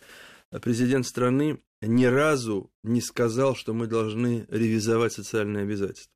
президент 0.61 1.07
страны 1.07 1.61
ни 1.81 2.05
разу 2.05 2.73
не 2.83 3.01
сказал, 3.01 3.55
что 3.55 3.75
мы 3.75 3.87
должны 3.87 4.47
ревизовать 4.49 5.13
социальные 5.13 5.65
обязательства. 5.65 6.13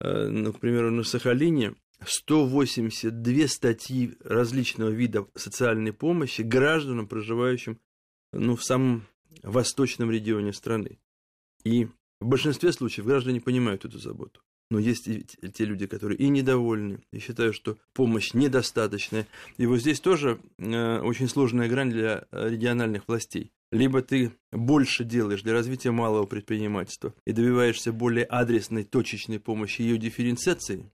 Э, 0.00 0.28
ну, 0.28 0.52
к 0.52 0.60
примеру, 0.60 0.90
на 0.90 1.04
Сахалине 1.04 1.74
182 2.04 3.48
статьи 3.48 4.16
различного 4.20 4.90
вида 4.90 5.26
социальной 5.34 5.92
помощи 5.92 6.42
гражданам, 6.42 7.06
проживающим 7.06 7.80
ну, 8.32 8.56
в 8.56 8.64
самом 8.64 9.06
восточном 9.42 10.10
регионе 10.10 10.52
страны. 10.52 10.98
И 11.64 11.86
в 12.20 12.26
большинстве 12.26 12.72
случаев 12.72 13.06
граждане 13.06 13.40
понимают 13.40 13.84
эту 13.84 13.98
заботу. 13.98 14.40
Но 14.72 14.78
есть 14.78 15.06
и 15.06 15.22
те 15.22 15.66
люди, 15.66 15.86
которые 15.86 16.16
и 16.16 16.30
недовольны, 16.30 17.00
и 17.12 17.18
считают, 17.18 17.54
что 17.54 17.76
помощь 17.92 18.32
недостаточная. 18.32 19.26
И 19.58 19.66
вот 19.66 19.80
здесь 19.80 20.00
тоже 20.00 20.40
э, 20.56 20.98
очень 21.00 21.28
сложная 21.28 21.68
грань 21.68 21.90
для 21.90 22.24
региональных 22.32 23.06
властей. 23.06 23.52
Либо 23.70 24.00
ты 24.00 24.32
больше 24.50 25.04
делаешь 25.04 25.42
для 25.42 25.52
развития 25.52 25.90
малого 25.90 26.24
предпринимательства 26.24 27.12
и 27.26 27.32
добиваешься 27.32 27.92
более 27.92 28.24
адресной, 28.24 28.84
точечной 28.84 29.40
помощи 29.40 29.82
ее 29.82 29.98
дифференциации, 29.98 30.90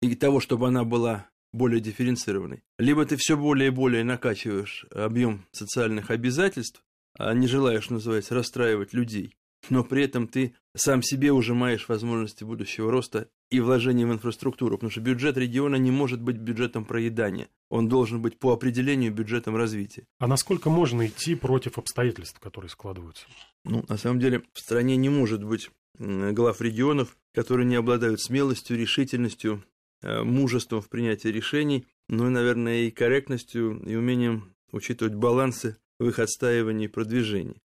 и 0.00 0.14
того, 0.14 0.38
чтобы 0.38 0.68
она 0.68 0.84
была 0.84 1.28
более 1.52 1.80
дифференцированной. 1.80 2.62
Либо 2.78 3.04
ты 3.06 3.16
все 3.16 3.36
более 3.36 3.68
и 3.68 3.72
более 3.72 4.04
накачиваешь 4.04 4.86
объем 4.92 5.44
социальных 5.50 6.12
обязательств, 6.12 6.80
а 7.18 7.34
не 7.34 7.48
желаешь, 7.48 7.90
называется, 7.90 8.36
расстраивать 8.36 8.92
людей, 8.92 9.34
но 9.70 9.84
при 9.84 10.04
этом 10.04 10.28
ты 10.28 10.54
сам 10.74 11.02
себе 11.02 11.32
ужимаешь 11.32 11.88
возможности 11.88 12.44
будущего 12.44 12.90
роста 12.90 13.28
и 13.50 13.60
вложения 13.60 14.06
в 14.06 14.12
инфраструктуру, 14.12 14.76
потому 14.76 14.90
что 14.90 15.00
бюджет 15.00 15.36
региона 15.36 15.76
не 15.76 15.90
может 15.90 16.20
быть 16.20 16.36
бюджетом 16.36 16.84
проедания. 16.84 17.48
Он 17.70 17.88
должен 17.88 18.20
быть 18.20 18.38
по 18.38 18.52
определению 18.52 19.12
бюджетом 19.12 19.56
развития. 19.56 20.04
А 20.18 20.26
насколько 20.26 20.70
можно 20.70 21.06
идти 21.06 21.34
против 21.34 21.78
обстоятельств, 21.78 22.38
которые 22.40 22.70
складываются? 22.70 23.26
Ну, 23.64 23.84
на 23.88 23.96
самом 23.96 24.20
деле, 24.20 24.42
в 24.52 24.58
стране 24.58 24.96
не 24.96 25.08
может 25.08 25.42
быть 25.42 25.70
глав 25.98 26.60
регионов, 26.60 27.16
которые 27.34 27.66
не 27.66 27.76
обладают 27.76 28.20
смелостью, 28.20 28.76
решительностью, 28.76 29.64
э, 30.02 30.22
мужеством 30.22 30.80
в 30.80 30.88
принятии 30.88 31.28
решений, 31.28 31.86
ну 32.08 32.26
и, 32.26 32.30
наверное, 32.30 32.82
и 32.82 32.90
корректностью, 32.90 33.82
и 33.84 33.94
умением 33.94 34.54
учитывать 34.72 35.14
балансы 35.14 35.76
в 35.98 36.08
их 36.08 36.18
отстаивании 36.18 36.86
и 36.86 36.90
продвижении. 36.90 37.62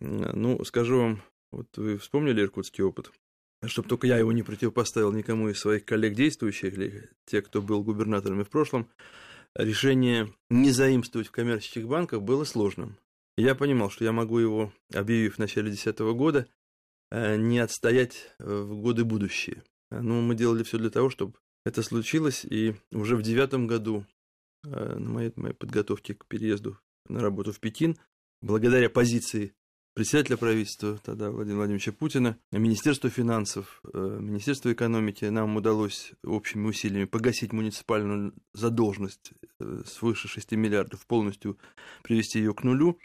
Ну, 0.00 0.62
скажу 0.64 0.98
вам, 0.98 1.22
вот 1.52 1.76
вы 1.76 1.98
вспомнили 1.98 2.42
иркутский 2.42 2.84
опыт? 2.84 3.10
Чтобы 3.64 3.88
только 3.88 4.06
я 4.06 4.18
его 4.18 4.32
не 4.32 4.42
противопоставил 4.42 5.12
никому 5.12 5.48
из 5.48 5.58
своих 5.58 5.84
коллег 5.84 6.14
действующих, 6.14 6.74
или 6.74 7.08
тех, 7.24 7.46
кто 7.46 7.62
был 7.62 7.82
губернаторами 7.82 8.42
в 8.42 8.50
прошлом, 8.50 8.88
решение 9.54 10.32
не 10.50 10.70
заимствовать 10.70 11.28
в 11.28 11.32
коммерческих 11.32 11.86
банках 11.86 12.22
было 12.22 12.44
сложным. 12.44 12.96
Я 13.36 13.54
понимал, 13.54 13.90
что 13.90 14.04
я 14.04 14.12
могу 14.12 14.38
его, 14.38 14.72
объявив 14.94 15.36
в 15.36 15.38
начале 15.38 15.68
2010 15.68 15.98
года, 16.14 16.46
э, 17.10 17.36
не 17.36 17.58
отстоять 17.58 18.34
в 18.38 18.80
годы 18.80 19.04
будущие. 19.04 19.62
Но 19.90 20.20
мы 20.20 20.34
делали 20.34 20.62
все 20.62 20.78
для 20.78 20.90
того, 20.90 21.10
чтобы 21.10 21.34
это 21.64 21.82
случилось, 21.82 22.44
и 22.44 22.74
уже 22.92 23.16
в 23.16 23.22
девятом 23.22 23.66
году 23.66 24.06
э, 24.64 24.96
на 24.98 25.10
моей, 25.10 25.32
моей 25.36 25.54
подготовке 25.54 26.14
к 26.14 26.26
переезду 26.26 26.78
на 27.08 27.20
работу 27.20 27.52
в 27.52 27.60
Пекин, 27.60 27.96
благодаря 28.42 28.90
позиции 28.90 29.54
председателя 29.96 30.36
правительства 30.36 30.98
тогда 30.98 31.30
Владимира 31.30 31.60
Владимировича 31.60 31.90
Путина, 31.90 32.38
Министерство 32.52 33.08
финансов, 33.08 33.80
э, 33.94 34.18
Министерство 34.20 34.70
экономики, 34.70 35.24
нам 35.24 35.56
удалось 35.56 36.12
общими 36.22 36.66
усилиями 36.66 37.06
погасить 37.06 37.54
муниципальную 37.54 38.34
задолженность 38.52 39.32
э, 39.58 39.82
свыше 39.86 40.28
6 40.28 40.52
миллиардов, 40.52 41.06
полностью 41.06 41.58
привести 42.02 42.38
ее 42.38 42.52
к 42.52 42.62
нулю 42.62 42.98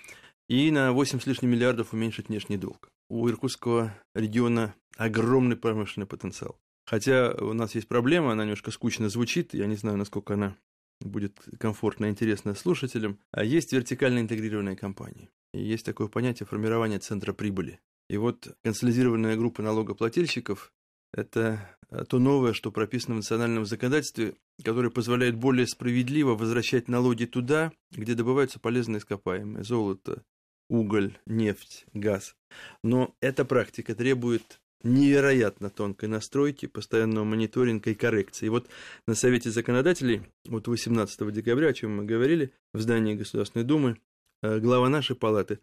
и 0.49 0.69
на 0.69 0.91
8 0.91 1.21
с 1.21 1.25
лишним 1.25 1.51
миллиардов 1.51 1.93
уменьшить 1.93 2.27
внешний 2.27 2.57
долг. 2.57 2.89
У 3.09 3.25
Иркутского 3.29 3.95
региона 4.13 4.75
огромный 4.97 5.55
промышленный 5.55 6.07
потенциал. 6.07 6.59
Хотя 6.85 7.31
у 7.31 7.53
нас 7.53 7.73
есть 7.73 7.87
проблема, 7.87 8.33
она 8.33 8.43
немножко 8.43 8.69
скучно 8.69 9.07
звучит, 9.07 9.53
я 9.53 9.65
не 9.65 9.77
знаю, 9.77 9.95
насколько 9.97 10.33
она 10.33 10.57
будет 11.01 11.39
комфортно 11.59 12.05
и 12.05 12.09
интересно 12.09 12.55
слушателям. 12.55 13.19
А 13.31 13.43
есть 13.43 13.73
вертикально 13.73 14.19
интегрированные 14.19 14.75
компании. 14.75 15.29
И 15.53 15.61
есть 15.61 15.85
такое 15.85 16.07
понятие 16.07 16.47
формирования 16.47 16.99
центра 16.99 17.33
прибыли. 17.33 17.79
И 18.09 18.17
вот 18.17 18.55
консолидированная 18.63 19.37
группа 19.37 19.61
налогоплательщиков– 19.61 20.73
это 21.13 21.77
то 22.09 22.19
новое, 22.19 22.53
что 22.53 22.71
прописано 22.71 23.15
в 23.15 23.17
национальном 23.17 23.65
законодательстве, 23.65 24.35
которое 24.63 24.89
позволяет 24.89 25.35
более 25.35 25.67
справедливо 25.67 26.35
возвращать 26.35 26.87
налоги 26.87 27.25
туда, 27.25 27.71
где 27.91 28.15
добываются 28.15 28.59
полезные 28.59 28.99
ископаемые– 28.99 29.63
золото, 29.65 30.23
уголь, 30.69 31.17
нефть, 31.25 31.85
газ. 31.93 32.35
Но 32.83 33.15
эта 33.19 33.43
практика 33.43 33.93
требует 33.93 34.61
невероятно 34.83 35.69
тонкой 35.69 36.09
настройки, 36.09 36.65
постоянного 36.65 37.23
мониторинга 37.23 37.91
и 37.91 37.95
коррекции. 37.95 38.47
И 38.47 38.49
вот 38.49 38.67
на 39.07 39.15
Совете 39.15 39.49
законодателей, 39.49 40.23
вот 40.45 40.67
18 40.67 41.31
декабря, 41.31 41.69
о 41.69 41.73
чем 41.73 41.97
мы 41.97 42.05
говорили, 42.05 42.51
в 42.73 42.81
здании 42.81 43.15
Государственной 43.15 43.65
Думы, 43.65 43.97
Э, 44.43 44.59
глава 44.59 44.89
нашей 44.89 45.15
палаты 45.15 45.59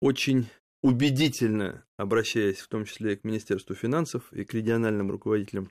очень 0.00 0.48
убедительно, 0.82 1.84
обращаясь 1.98 2.58
в 2.58 2.68
том 2.68 2.86
числе 2.86 3.12
и 3.12 3.16
к 3.16 3.24
Министерству 3.24 3.74
финансов 3.74 4.32
и 4.32 4.44
к 4.44 4.54
региональным 4.54 5.10
руководителям 5.10 5.70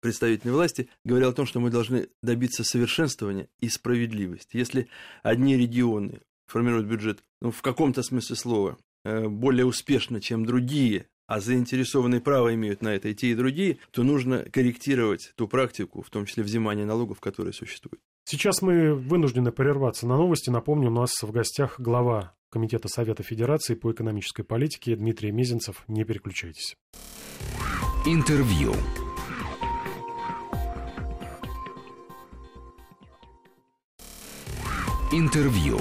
представительной 0.00 0.54
власти, 0.54 0.88
говорил 1.04 1.28
о 1.28 1.32
том, 1.32 1.46
что 1.46 1.60
мы 1.60 1.70
должны 1.70 2.08
добиться 2.22 2.64
совершенствования 2.64 3.48
и 3.60 3.68
справедливости. 3.68 4.56
Если 4.56 4.88
одни 5.22 5.56
регионы 5.56 6.22
формируют 6.46 6.86
бюджет 6.86 7.22
ну, 7.40 7.50
в 7.50 7.62
каком-то 7.62 8.02
смысле 8.02 8.34
слова 8.34 8.78
э, 9.04 9.28
более 9.28 9.64
успешно, 9.64 10.20
чем 10.20 10.44
другие, 10.44 11.06
а 11.26 11.40
заинтересованные 11.40 12.20
право 12.20 12.54
имеют 12.54 12.82
на 12.82 12.94
это 12.94 13.08
и 13.08 13.14
те, 13.14 13.28
и 13.28 13.34
другие, 13.34 13.78
то 13.90 14.02
нужно 14.02 14.44
корректировать 14.44 15.32
ту 15.36 15.48
практику, 15.48 16.02
в 16.02 16.10
том 16.10 16.26
числе 16.26 16.42
взимания 16.42 16.84
налогов, 16.84 17.20
которые 17.20 17.52
существуют. 17.52 18.00
Сейчас 18.24 18.62
мы 18.62 18.94
вынуждены 18.94 19.52
прерваться 19.52 20.06
на 20.06 20.16
новости. 20.16 20.50
Напомню, 20.50 20.88
у 20.88 20.94
нас 20.94 21.10
в 21.22 21.30
гостях 21.30 21.78
глава 21.78 22.34
Комитета 22.50 22.88
Совета 22.88 23.22
Федерации 23.22 23.74
по 23.74 23.92
экономической 23.92 24.42
политике 24.42 24.96
Дмитрий 24.96 25.30
Мезенцев. 25.30 25.84
Не 25.88 26.04
переключайтесь. 26.04 26.76
Интервью. 28.04 28.74
Интервью. 35.12 35.78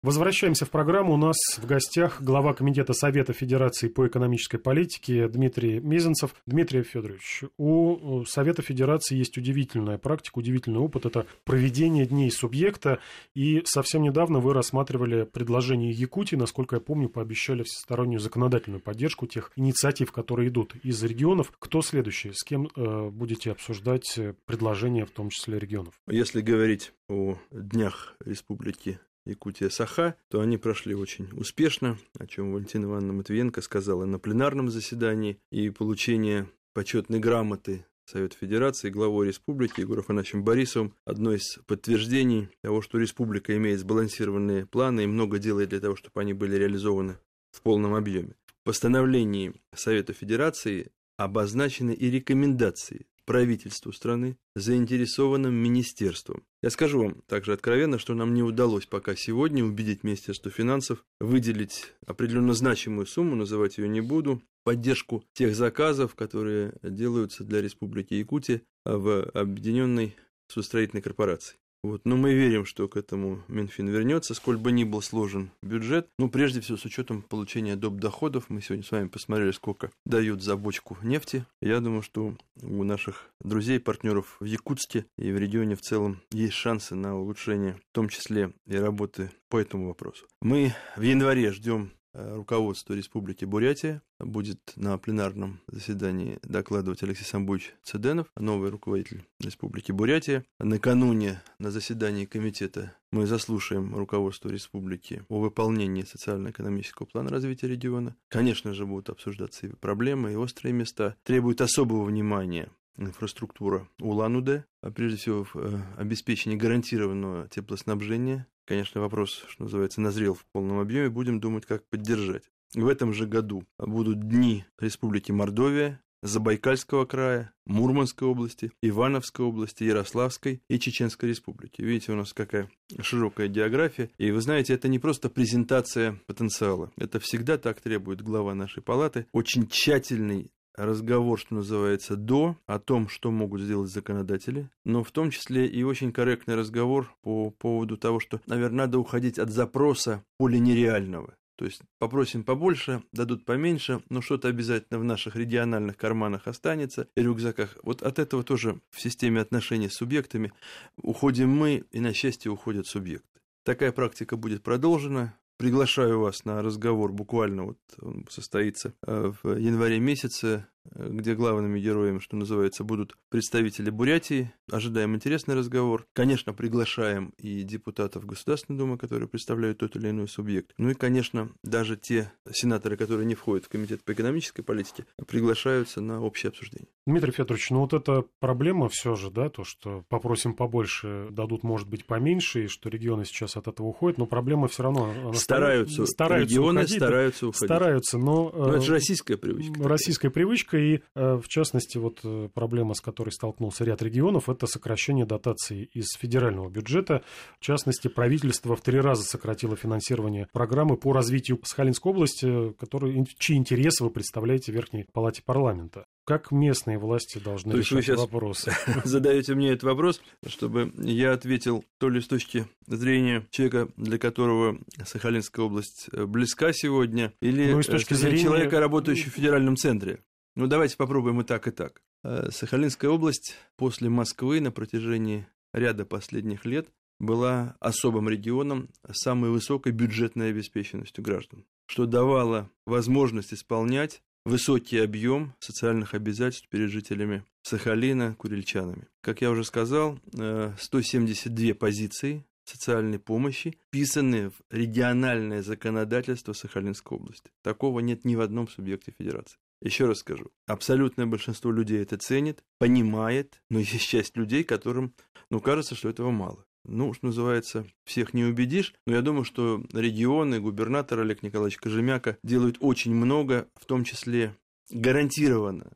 Возвращаемся 0.00 0.64
в 0.64 0.70
программу. 0.70 1.14
У 1.14 1.16
нас 1.16 1.36
в 1.56 1.66
гостях 1.66 2.22
глава 2.22 2.54
Комитета 2.54 2.92
Совета 2.92 3.32
Федерации 3.32 3.88
по 3.88 4.06
экономической 4.06 4.56
политике 4.56 5.26
Дмитрий 5.26 5.80
Мизанцев. 5.80 6.36
Дмитрий 6.46 6.84
Федорович, 6.84 7.42
у 7.56 8.24
Совета 8.24 8.62
Федерации 8.62 9.16
есть 9.16 9.36
удивительная 9.36 9.98
практика, 9.98 10.38
удивительный 10.38 10.78
опыт. 10.78 11.04
Это 11.04 11.26
проведение 11.42 12.06
дней 12.06 12.30
субъекта. 12.30 13.00
И 13.34 13.62
совсем 13.64 14.02
недавно 14.02 14.38
вы 14.38 14.54
рассматривали 14.54 15.24
предложение 15.24 15.90
Якутии, 15.90 16.36
насколько 16.36 16.76
я 16.76 16.80
помню, 16.80 17.08
пообещали 17.08 17.64
всестороннюю 17.64 18.20
законодательную 18.20 18.80
поддержку 18.80 19.26
тех 19.26 19.50
инициатив, 19.56 20.12
которые 20.12 20.48
идут 20.48 20.76
из 20.84 21.02
регионов. 21.02 21.52
Кто 21.58 21.82
следующий? 21.82 22.30
С 22.34 22.44
кем 22.44 22.68
э, 22.76 23.08
будете 23.10 23.50
обсуждать 23.50 24.16
предложения, 24.46 25.04
в 25.06 25.10
том 25.10 25.30
числе 25.30 25.58
регионов? 25.58 25.94
Если 26.06 26.40
говорить 26.40 26.92
о 27.08 27.36
днях 27.50 28.14
республики 28.24 29.00
Якутия-Саха, 29.28 30.14
то 30.28 30.40
они 30.40 30.58
прошли 30.58 30.94
очень 30.94 31.28
успешно, 31.32 31.98
о 32.18 32.26
чем 32.26 32.52
Валентина 32.52 32.84
Ивановна 32.84 33.12
Матвиенко 33.14 33.60
сказала 33.62 34.04
на 34.04 34.18
пленарном 34.18 34.70
заседании, 34.70 35.38
и 35.50 35.70
получение 35.70 36.48
почетной 36.74 37.20
грамоты 37.20 37.84
Совет 38.10 38.32
Федерации, 38.32 38.88
главой 38.88 39.26
республики 39.26 39.80
Егором 39.80 40.00
Афанасьевичем 40.00 40.42
Борисовым 40.42 40.94
одно 41.04 41.34
из 41.34 41.58
подтверждений 41.66 42.48
того, 42.62 42.80
что 42.80 42.98
республика 42.98 43.54
имеет 43.56 43.80
сбалансированные 43.80 44.64
планы 44.64 45.04
и 45.04 45.06
много 45.06 45.38
делает 45.38 45.68
для 45.68 45.80
того, 45.80 45.94
чтобы 45.94 46.20
они 46.22 46.32
были 46.32 46.56
реализованы 46.56 47.18
в 47.50 47.60
полном 47.60 47.94
объеме. 47.94 48.34
В 48.46 48.64
постановлении 48.64 49.52
Совета 49.74 50.14
Федерации 50.14 50.90
обозначены 51.18 51.92
и 51.92 52.10
рекомендации 52.10 53.06
правительству 53.28 53.92
страны, 53.92 54.38
заинтересованным 54.56 55.54
министерством. 55.54 56.44
Я 56.62 56.70
скажу 56.70 57.02
вам 57.02 57.22
также 57.26 57.52
откровенно, 57.52 57.98
что 57.98 58.14
нам 58.14 58.32
не 58.32 58.42
удалось 58.42 58.86
пока 58.86 59.14
сегодня 59.14 59.62
убедить 59.62 60.02
Министерство 60.02 60.50
финансов 60.50 61.04
выделить 61.20 61.92
определенно 62.06 62.54
значимую 62.54 63.06
сумму, 63.06 63.36
называть 63.36 63.76
ее 63.76 63.86
не 63.86 64.00
буду, 64.00 64.40
поддержку 64.64 65.22
тех 65.34 65.54
заказов, 65.54 66.14
которые 66.14 66.72
делаются 66.82 67.44
для 67.44 67.60
Республики 67.60 68.14
Якутия 68.14 68.62
в 68.86 69.24
Объединенной 69.34 70.16
судостроительной 70.46 71.02
корпорации. 71.02 71.56
Вот. 71.82 72.02
Но 72.04 72.16
мы 72.16 72.34
верим, 72.34 72.64
что 72.64 72.88
к 72.88 72.96
этому 72.96 73.42
Минфин 73.48 73.88
вернется, 73.88 74.34
сколь 74.34 74.56
бы 74.56 74.72
ни 74.72 74.84
был 74.84 75.02
сложен 75.02 75.50
бюджет. 75.62 76.08
Ну, 76.18 76.28
прежде 76.28 76.60
всего, 76.60 76.76
с 76.76 76.84
учетом 76.84 77.22
получения 77.22 77.76
доп. 77.76 77.94
доходов, 77.94 78.46
мы 78.48 78.60
сегодня 78.60 78.84
с 78.84 78.90
вами 78.90 79.08
посмотрели, 79.08 79.52
сколько 79.52 79.90
дают 80.04 80.42
за 80.42 80.56
бочку 80.56 80.96
нефти. 81.02 81.44
Я 81.60 81.80
думаю, 81.80 82.02
что 82.02 82.34
у 82.62 82.84
наших 82.84 83.30
друзей, 83.40 83.78
партнеров 83.78 84.36
в 84.40 84.44
Якутске 84.44 85.06
и 85.16 85.30
в 85.30 85.38
регионе 85.38 85.76
в 85.76 85.80
целом 85.80 86.20
есть 86.32 86.54
шансы 86.54 86.94
на 86.94 87.16
улучшение, 87.16 87.76
в 87.90 87.94
том 87.94 88.08
числе 88.08 88.52
и 88.66 88.76
работы 88.76 89.30
по 89.48 89.58
этому 89.58 89.88
вопросу. 89.88 90.26
Мы 90.40 90.74
в 90.96 91.02
январе 91.02 91.52
ждем 91.52 91.92
руководство 92.12 92.94
Республики 92.94 93.44
Бурятия. 93.44 94.02
Будет 94.18 94.58
на 94.76 94.98
пленарном 94.98 95.60
заседании 95.68 96.38
докладывать 96.42 97.02
Алексей 97.02 97.24
Самбуевич 97.24 97.74
Цеденов, 97.84 98.26
новый 98.36 98.70
руководитель 98.70 99.24
Республики 99.40 99.92
Бурятия. 99.92 100.44
Накануне 100.58 101.40
на 101.58 101.70
заседании 101.70 102.24
комитета 102.24 102.94
мы 103.10 103.26
заслушаем 103.26 103.94
руководство 103.94 104.48
республики 104.48 105.24
о 105.28 105.40
выполнении 105.40 106.02
социально-экономического 106.02 107.06
плана 107.06 107.30
развития 107.30 107.68
региона. 107.68 108.16
Конечно 108.28 108.74
же, 108.74 108.86
будут 108.86 109.08
обсуждаться 109.08 109.66
и 109.66 109.70
проблемы, 109.70 110.32
и 110.32 110.36
острые 110.36 110.72
места. 110.72 111.16
Требует 111.22 111.60
особого 111.60 112.04
внимания 112.04 112.70
инфраструктура 112.98 113.88
Улан-Удэ, 114.00 114.64
а 114.82 114.90
прежде 114.90 115.16
всего 115.16 115.46
э, 115.54 115.78
обеспечении 115.96 116.56
гарантированного 116.56 117.48
теплоснабжения 117.48 118.46
конечно, 118.68 119.00
вопрос, 119.00 119.44
что 119.48 119.64
называется, 119.64 120.02
назрел 120.02 120.34
в 120.34 120.44
полном 120.52 120.78
объеме, 120.78 121.08
будем 121.08 121.40
думать, 121.40 121.64
как 121.64 121.88
поддержать. 121.88 122.44
В 122.74 122.86
этом 122.86 123.14
же 123.14 123.26
году 123.26 123.64
будут 123.78 124.28
дни 124.28 124.66
Республики 124.78 125.32
Мордовия, 125.32 126.02
Забайкальского 126.22 127.06
края, 127.06 127.52
Мурманской 127.64 128.28
области, 128.28 128.72
Ивановской 128.82 129.46
области, 129.46 129.84
Ярославской 129.84 130.60
и 130.68 130.78
Чеченской 130.78 131.30
республики. 131.30 131.80
Видите, 131.80 132.12
у 132.12 132.16
нас 132.16 132.32
какая 132.32 132.68
широкая 133.00 133.48
география. 133.48 134.10
И 134.18 134.30
вы 134.32 134.40
знаете, 134.40 134.74
это 134.74 134.88
не 134.88 134.98
просто 134.98 135.30
презентация 135.30 136.20
потенциала. 136.26 136.90
Это 136.96 137.20
всегда 137.20 137.56
так 137.56 137.80
требует 137.80 138.20
глава 138.20 138.54
нашей 138.54 138.82
палаты. 138.82 139.26
Очень 139.32 139.68
тщательный 139.68 140.50
разговор, 140.86 141.38
что 141.38 141.56
называется, 141.56 142.16
до, 142.16 142.56
о 142.66 142.78
том, 142.78 143.08
что 143.08 143.30
могут 143.30 143.60
сделать 143.60 143.90
законодатели, 143.90 144.70
но 144.84 145.02
в 145.02 145.10
том 145.10 145.30
числе 145.30 145.66
и 145.66 145.82
очень 145.82 146.12
корректный 146.12 146.54
разговор 146.54 147.14
по 147.22 147.50
поводу 147.50 147.96
того, 147.96 148.20
что, 148.20 148.40
наверное, 148.46 148.86
надо 148.86 148.98
уходить 148.98 149.38
от 149.38 149.50
запроса 149.50 150.24
поля 150.36 150.58
нереального. 150.58 151.34
То 151.58 151.64
есть 151.64 151.82
попросим 151.98 152.44
побольше, 152.44 153.02
дадут 153.12 153.44
поменьше, 153.44 154.00
но 154.10 154.20
что-то 154.20 154.46
обязательно 154.46 155.00
в 155.00 155.04
наших 155.04 155.34
региональных 155.34 155.96
карманах 155.96 156.46
останется 156.46 157.08
и 157.16 157.20
рюкзаках. 157.20 157.76
Вот 157.82 158.00
от 158.02 158.20
этого 158.20 158.44
тоже 158.44 158.80
в 158.92 159.00
системе 159.00 159.40
отношений 159.40 159.88
с 159.88 159.94
субъектами 159.94 160.52
уходим 160.96 161.50
мы, 161.50 161.84
и 161.90 161.98
на 161.98 162.14
счастье 162.14 162.48
уходят 162.48 162.86
субъекты. 162.86 163.40
Такая 163.64 163.90
практика 163.90 164.36
будет 164.36 164.62
продолжена. 164.62 165.34
Приглашаю 165.58 166.20
вас 166.20 166.44
на 166.44 166.62
разговор, 166.62 167.10
буквально 167.12 167.64
вот 167.64 167.78
он 168.00 168.24
состоится 168.30 168.94
э, 169.04 169.32
в 169.42 169.56
январе 169.56 169.98
месяце 169.98 170.68
где 170.94 171.34
главными 171.34 171.80
героями, 171.80 172.18
что 172.18 172.36
называется, 172.36 172.84
будут 172.84 173.16
представители 173.28 173.90
Бурятии. 173.90 174.52
Ожидаем 174.70 175.14
интересный 175.14 175.54
разговор. 175.54 176.06
Конечно, 176.12 176.52
приглашаем 176.52 177.32
и 177.38 177.62
депутатов 177.62 178.26
Государственной 178.26 178.78
Думы, 178.78 178.98
которые 178.98 179.28
представляют 179.28 179.78
тот 179.78 179.96
или 179.96 180.10
иной 180.10 180.28
субъект. 180.28 180.72
Ну 180.78 180.90
и, 180.90 180.94
конечно, 180.94 181.50
даже 181.62 181.96
те 181.96 182.32
сенаторы, 182.50 182.96
которые 182.96 183.26
не 183.26 183.34
входят 183.34 183.66
в 183.66 183.68
Комитет 183.68 184.02
по 184.02 184.12
экономической 184.12 184.62
политике, 184.62 185.06
приглашаются 185.26 186.00
на 186.00 186.22
общее 186.22 186.48
обсуждение. 186.48 186.88
Дмитрий 187.06 187.32
Федорович, 187.32 187.70
ну 187.70 187.80
вот 187.80 187.94
эта 187.94 188.24
проблема 188.38 188.88
все 188.88 189.14
же, 189.14 189.30
да, 189.30 189.48
то, 189.48 189.64
что 189.64 190.04
попросим 190.08 190.54
побольше, 190.54 191.28
дадут, 191.30 191.62
может 191.62 191.88
быть, 191.88 192.04
поменьше, 192.06 192.64
и 192.64 192.66
что 192.68 192.88
регионы 192.88 193.24
сейчас 193.24 193.56
от 193.56 193.68
этого 193.68 193.86
уходят, 193.86 194.18
но 194.18 194.26
проблема 194.26 194.68
все 194.68 194.82
равно... 194.82 195.32
Стараются, 195.32 196.06
стараются 196.06 196.54
регионы 196.54 196.80
уходить, 196.80 196.96
стараются 196.96 197.46
уходить. 197.48 197.66
Стараются, 197.66 198.18
но... 198.18 198.52
Но 198.54 198.74
это 198.74 198.80
же 198.82 198.92
э, 198.92 198.94
российская 198.96 199.36
привычка. 199.36 199.88
Российская 199.88 200.28
такая. 200.28 200.44
привычка, 200.44 200.77
и, 200.78 201.02
э, 201.14 201.34
в 201.42 201.48
частности, 201.48 201.98
вот 201.98 202.20
э, 202.24 202.48
проблема, 202.52 202.94
с 202.94 203.00
которой 203.00 203.30
столкнулся 203.30 203.84
ряд 203.84 204.02
регионов, 204.02 204.48
это 204.48 204.66
сокращение 204.66 205.26
дотаций 205.26 205.90
из 205.92 206.12
федерального 206.12 206.68
бюджета. 206.68 207.22
В 207.58 207.64
частности, 207.64 208.08
правительство 208.08 208.76
в 208.76 208.80
три 208.80 209.00
раза 209.00 209.22
сократило 209.22 209.76
финансирование 209.76 210.48
программы 210.52 210.96
по 210.96 211.12
развитию 211.12 211.60
Сахалинской 211.62 212.12
области, 212.12 212.72
который, 212.74 213.24
чьи 213.38 213.56
интересы 213.56 214.04
вы 214.04 214.10
представляете 214.10 214.72
в 214.72 214.74
Верхней 214.74 215.06
Палате 215.12 215.42
парламента. 215.44 216.04
Как 216.24 216.50
местные 216.50 216.98
власти 216.98 217.38
должны 217.38 217.72
то 217.72 217.78
решать 217.78 218.06
вы 218.08 218.16
вопросы? 218.16 218.72
Задаете 219.04 219.54
мне 219.54 219.70
этот 219.70 219.84
вопрос, 219.84 220.20
чтобы 220.46 220.92
я 220.98 221.32
ответил 221.32 221.84
то 221.98 222.10
ли 222.10 222.20
с 222.20 222.26
точки 222.26 222.66
зрения 222.86 223.46
человека, 223.50 223.88
для 223.96 224.18
которого 224.18 224.78
Сахалинская 225.06 225.64
область 225.64 226.10
близка 226.12 226.74
сегодня, 226.74 227.32
или 227.40 227.72
ну, 227.72 227.82
с 227.82 227.86
точки 227.86 228.12
зрения 228.12 228.42
человека, 228.42 228.78
работающего 228.78 229.30
в 229.30 229.34
федеральном 229.34 229.76
центре. 229.76 230.20
Ну, 230.58 230.66
давайте 230.66 230.96
попробуем 230.96 231.40
и 231.40 231.44
так, 231.44 231.68
и 231.68 231.70
так. 231.70 232.02
Э, 232.24 232.50
Сахалинская 232.50 233.08
область 233.12 233.54
после 233.76 234.08
Москвы 234.08 234.60
на 234.60 234.72
протяжении 234.72 235.46
ряда 235.72 236.04
последних 236.04 236.64
лет 236.64 236.88
была 237.20 237.76
особым 237.78 238.28
регионом 238.28 238.88
с 239.08 239.22
самой 239.22 239.50
высокой 239.50 239.92
бюджетной 239.92 240.50
обеспеченностью 240.50 241.22
граждан, 241.22 241.64
что 241.86 242.06
давало 242.06 242.68
возможность 242.86 243.54
исполнять 243.54 244.20
высокий 244.44 244.98
объем 244.98 245.54
социальных 245.60 246.14
обязательств 246.14 246.68
перед 246.68 246.90
жителями 246.90 247.44
Сахалина, 247.62 248.34
курильчанами. 248.34 249.06
Как 249.20 249.42
я 249.42 249.52
уже 249.52 249.62
сказал, 249.62 250.18
172 250.32 251.66
э, 251.66 251.74
позиции 251.74 252.44
социальной 252.64 253.20
помощи, 253.20 253.78
вписаны 253.86 254.50
в 254.50 254.54
региональное 254.70 255.62
законодательство 255.62 256.52
Сахалинской 256.52 257.16
области. 257.16 257.52
Такого 257.62 258.00
нет 258.00 258.24
ни 258.24 258.34
в 258.34 258.40
одном 258.40 258.66
субъекте 258.66 259.14
федерации. 259.16 259.56
Еще 259.80 260.06
раз 260.06 260.18
скажу, 260.18 260.50
абсолютное 260.66 261.26
большинство 261.26 261.70
людей 261.70 262.02
это 262.02 262.16
ценит, 262.18 262.64
понимает, 262.78 263.62
но 263.70 263.78
есть 263.78 264.08
часть 264.08 264.36
людей, 264.36 264.64
которым, 264.64 265.14
ну, 265.50 265.60
кажется, 265.60 265.94
что 265.94 266.08
этого 266.08 266.30
мало. 266.30 266.64
Ну, 266.84 267.12
что 267.12 267.26
называется, 267.26 267.86
всех 268.04 268.34
не 268.34 268.44
убедишь, 268.44 268.94
но 269.06 269.14
я 269.14 269.22
думаю, 269.22 269.44
что 269.44 269.82
регионы, 269.92 270.58
губернатор 270.58 271.20
Олег 271.20 271.42
Николаевич 271.42 271.78
Кожемяка 271.78 272.38
делают 272.42 272.78
очень 272.80 273.14
много, 273.14 273.68
в 273.74 273.84
том 273.84 274.04
числе 274.04 274.56
гарантированно 274.90 275.92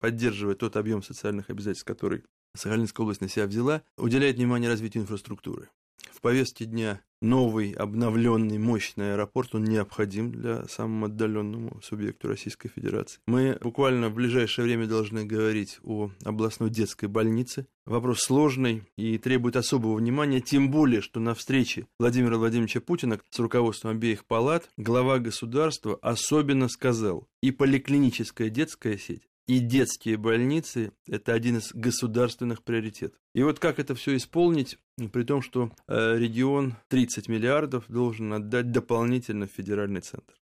поддерживая 0.00 0.54
тот 0.54 0.76
объем 0.76 1.02
социальных 1.02 1.50
обязательств, 1.50 1.86
который 1.86 2.22
Сахалинская 2.54 3.02
область 3.02 3.20
на 3.20 3.28
себя 3.28 3.46
взяла, 3.46 3.82
уделяет 3.96 4.36
внимание 4.36 4.70
развитию 4.70 5.02
инфраструктуры. 5.02 5.68
В 6.12 6.20
повестке 6.20 6.64
дня 6.64 7.02
новый, 7.20 7.72
обновленный, 7.72 8.58
мощный 8.58 9.12
аэропорт, 9.12 9.54
он 9.54 9.64
необходим 9.64 10.32
для 10.32 10.66
самому 10.68 11.06
отдаленному 11.06 11.80
субъекту 11.82 12.28
Российской 12.28 12.68
Федерации. 12.68 13.20
Мы 13.26 13.58
буквально 13.60 14.08
в 14.08 14.14
ближайшее 14.14 14.64
время 14.64 14.86
должны 14.86 15.24
говорить 15.24 15.78
о 15.84 16.10
областной 16.24 16.70
детской 16.70 17.06
больнице. 17.06 17.66
Вопрос 17.84 18.20
сложный 18.20 18.84
и 18.96 19.18
требует 19.18 19.56
особого 19.56 19.96
внимания, 19.96 20.40
тем 20.40 20.70
более, 20.70 21.00
что 21.00 21.20
на 21.20 21.34
встрече 21.34 21.86
Владимира 21.98 22.36
Владимировича 22.36 22.80
Путина 22.80 23.20
с 23.30 23.38
руководством 23.38 23.92
обеих 23.92 24.24
палат 24.24 24.68
глава 24.76 25.18
государства 25.18 25.98
особенно 26.02 26.68
сказал, 26.68 27.28
и 27.42 27.50
поликлиническая 27.50 28.50
детская 28.50 28.98
сеть 28.98 29.28
и 29.46 29.60
детские 29.60 30.16
больницы– 30.16 30.92
это 31.06 31.32
один 31.32 31.58
из 31.58 31.72
государственных 31.72 32.62
приоритетов. 32.64 33.18
И 33.34 33.42
вот 33.42 33.58
как 33.58 33.78
это 33.78 33.94
все 33.94 34.16
исполнить, 34.16 34.78
при 35.12 35.22
том, 35.22 35.40
что 35.40 35.70
э, 35.86 36.18
регион 36.18 36.74
30 36.88 37.28
миллиардов 37.28 37.84
должен 37.88 38.32
отдать 38.32 38.72
дополнительно 38.72 39.46
в 39.46 39.52
федеральный 39.52 40.00
центр. 40.00 40.34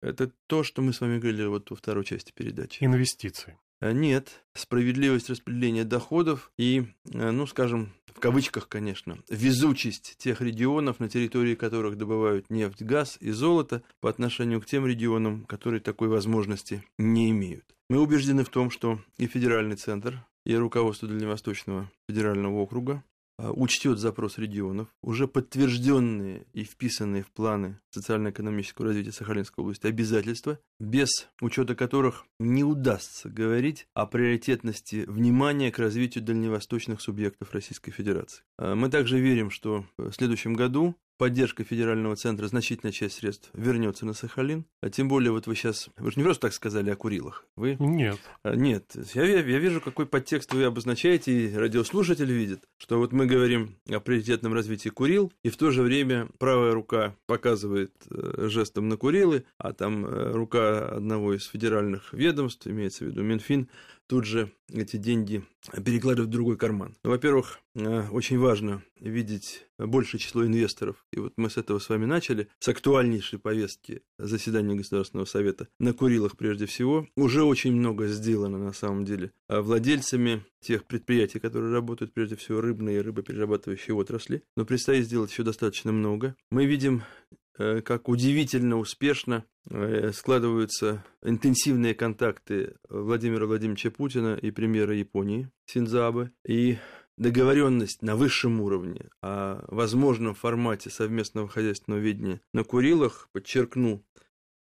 Это 0.00 0.30
то, 0.46 0.62
что 0.62 0.82
мы 0.82 0.92
с 0.92 1.00
вами 1.00 1.18
говорили 1.18 1.46
вот 1.46 1.70
во 1.70 1.76
второй 1.76 2.04
части 2.04 2.32
передачи. 2.32 2.82
Инвестиции. 2.82 3.58
Э, 3.80 3.92
нет, 3.92 4.44
справедливость 4.54 5.30
распределения 5.30 5.84
доходов 5.84 6.50
и, 6.56 6.86
э, 7.12 7.30
ну, 7.30 7.46
скажем, 7.46 7.92
в 8.18 8.20
кавычках, 8.20 8.68
конечно, 8.68 9.16
везучесть 9.28 10.16
тех 10.18 10.40
регионов, 10.40 10.98
на 10.98 11.08
территории 11.08 11.54
которых 11.54 11.96
добывают 11.96 12.50
нефть, 12.50 12.82
газ 12.82 13.16
и 13.20 13.30
золото 13.30 13.84
по 14.00 14.10
отношению 14.10 14.60
к 14.60 14.66
тем 14.66 14.84
регионам, 14.84 15.44
которые 15.44 15.80
такой 15.80 16.08
возможности 16.08 16.82
не 16.98 17.30
имеют. 17.30 17.64
Мы 17.88 18.00
убеждены 18.00 18.42
в 18.42 18.48
том, 18.48 18.72
что 18.72 18.98
и 19.18 19.28
федеральный 19.28 19.76
центр, 19.76 20.26
и 20.44 20.56
руководство 20.56 21.06
Дальневосточного 21.06 21.88
федерального 22.08 22.56
округа 22.56 23.04
учтет 23.38 23.98
запрос 23.98 24.38
регионов, 24.38 24.88
уже 25.02 25.28
подтвержденные 25.28 26.46
и 26.52 26.64
вписанные 26.64 27.22
в 27.22 27.30
планы 27.30 27.80
социально-экономического 27.90 28.88
развития 28.88 29.12
Сахалинской 29.12 29.62
области 29.62 29.86
обязательства, 29.86 30.58
без 30.80 31.28
учета 31.40 31.74
которых 31.74 32.26
не 32.38 32.64
удастся 32.64 33.28
говорить 33.28 33.86
о 33.94 34.06
приоритетности 34.06 35.04
внимания 35.06 35.70
к 35.70 35.78
развитию 35.78 36.24
дальневосточных 36.24 37.00
субъектов 37.00 37.52
Российской 37.52 37.92
Федерации. 37.92 38.42
А, 38.58 38.74
мы 38.74 38.90
также 38.90 39.18
верим, 39.20 39.50
что 39.50 39.84
в 39.96 40.12
следующем 40.12 40.54
году 40.54 40.96
поддержка 41.18 41.64
федерального 41.64 42.16
центра 42.16 42.46
значительная 42.46 42.92
часть 42.92 43.16
средств 43.16 43.50
вернется 43.52 44.06
на 44.06 44.14
Сахалин. 44.14 44.64
А 44.80 44.88
тем 44.88 45.08
более, 45.08 45.32
вот 45.32 45.46
вы 45.46 45.54
сейчас, 45.54 45.90
вы 45.98 46.10
же 46.10 46.18
не 46.18 46.24
просто 46.24 46.42
так 46.42 46.54
сказали 46.54 46.90
о 46.90 46.96
Курилах. 46.96 47.44
Вы... 47.56 47.76
Нет. 47.78 48.18
А, 48.42 48.54
нет. 48.54 48.96
Я, 49.14 49.24
я 49.24 49.42
вижу, 49.42 49.80
какой 49.80 50.06
подтекст 50.06 50.54
вы 50.54 50.64
обозначаете, 50.64 51.32
и 51.32 51.54
радиослушатель 51.54 52.32
видит, 52.32 52.62
что 52.78 52.98
вот 52.98 53.12
мы 53.12 53.26
говорим 53.26 53.76
о 53.90 54.00
приоритетном 54.00 54.54
развитии 54.54 54.88
Курил, 54.88 55.32
и 55.42 55.50
в 55.50 55.56
то 55.56 55.70
же 55.70 55.82
время 55.82 56.28
правая 56.38 56.72
рука 56.72 57.16
показывает 57.26 57.92
э, 58.10 58.48
жестом 58.48 58.88
на 58.88 58.96
Курилы, 58.96 59.44
а 59.58 59.72
там 59.72 60.06
э, 60.06 60.30
рука 60.30 60.88
одного 60.88 61.34
из 61.34 61.44
федеральных 61.46 62.12
ведомств, 62.12 62.66
имеется 62.66 63.04
в 63.04 63.08
виду 63.08 63.22
Минфин, 63.22 63.68
тут 64.08 64.24
же 64.24 64.50
эти 64.72 64.96
деньги 64.96 65.44
перекладывать 65.84 66.28
в 66.28 66.32
другой 66.32 66.56
карман. 66.56 66.96
Ну, 67.04 67.10
во-первых, 67.10 67.60
э, 67.74 68.08
очень 68.10 68.38
важно 68.38 68.82
видеть 68.98 69.66
большее 69.78 70.18
число 70.18 70.44
инвесторов. 70.44 71.06
И 71.12 71.20
вот 71.20 71.34
мы 71.36 71.50
с 71.50 71.56
этого 71.56 71.78
с 71.78 71.88
вами 71.88 72.06
начали, 72.06 72.48
с 72.58 72.68
актуальнейшей 72.68 73.38
повестки 73.38 74.02
заседания 74.18 74.74
Государственного 74.74 75.26
Совета 75.26 75.68
на 75.78 75.92
Курилах 75.92 76.36
прежде 76.36 76.66
всего. 76.66 77.06
Уже 77.16 77.44
очень 77.44 77.72
много 77.72 78.08
сделано 78.08 78.58
на 78.58 78.72
самом 78.72 79.04
деле 79.04 79.30
владельцами 79.48 80.44
тех 80.60 80.84
предприятий, 80.84 81.38
которые 81.38 81.72
работают 81.72 82.12
прежде 82.12 82.36
всего 82.36 82.60
рыбные 82.60 82.98
и 82.98 83.02
рыбоперерабатывающие 83.02 83.94
отрасли. 83.94 84.42
Но 84.56 84.64
предстоит 84.64 85.04
сделать 85.04 85.30
еще 85.30 85.44
достаточно 85.44 85.92
много. 85.92 86.34
Мы 86.50 86.66
видим 86.66 87.02
Э, 87.30 87.47
как 87.58 88.08
удивительно 88.08 88.78
успешно 88.78 89.44
э, 89.68 90.12
складываются 90.12 91.04
интенсивные 91.22 91.94
контакты 91.94 92.76
Владимира 92.88 93.46
Владимировича 93.46 93.90
Путина 93.90 94.36
и 94.40 94.50
премьера 94.50 94.94
Японии 94.94 95.50
Синзабе. 95.66 96.30
И 96.46 96.78
договоренность 97.16 98.02
на 98.02 98.16
высшем 98.16 98.60
уровне 98.60 99.10
о 99.20 99.64
возможном 99.68 100.34
формате 100.34 100.88
совместного 100.88 101.48
хозяйственного 101.48 102.00
ведения 102.00 102.40
на 102.52 102.62
Курилах, 102.62 103.28
подчеркну, 103.32 104.04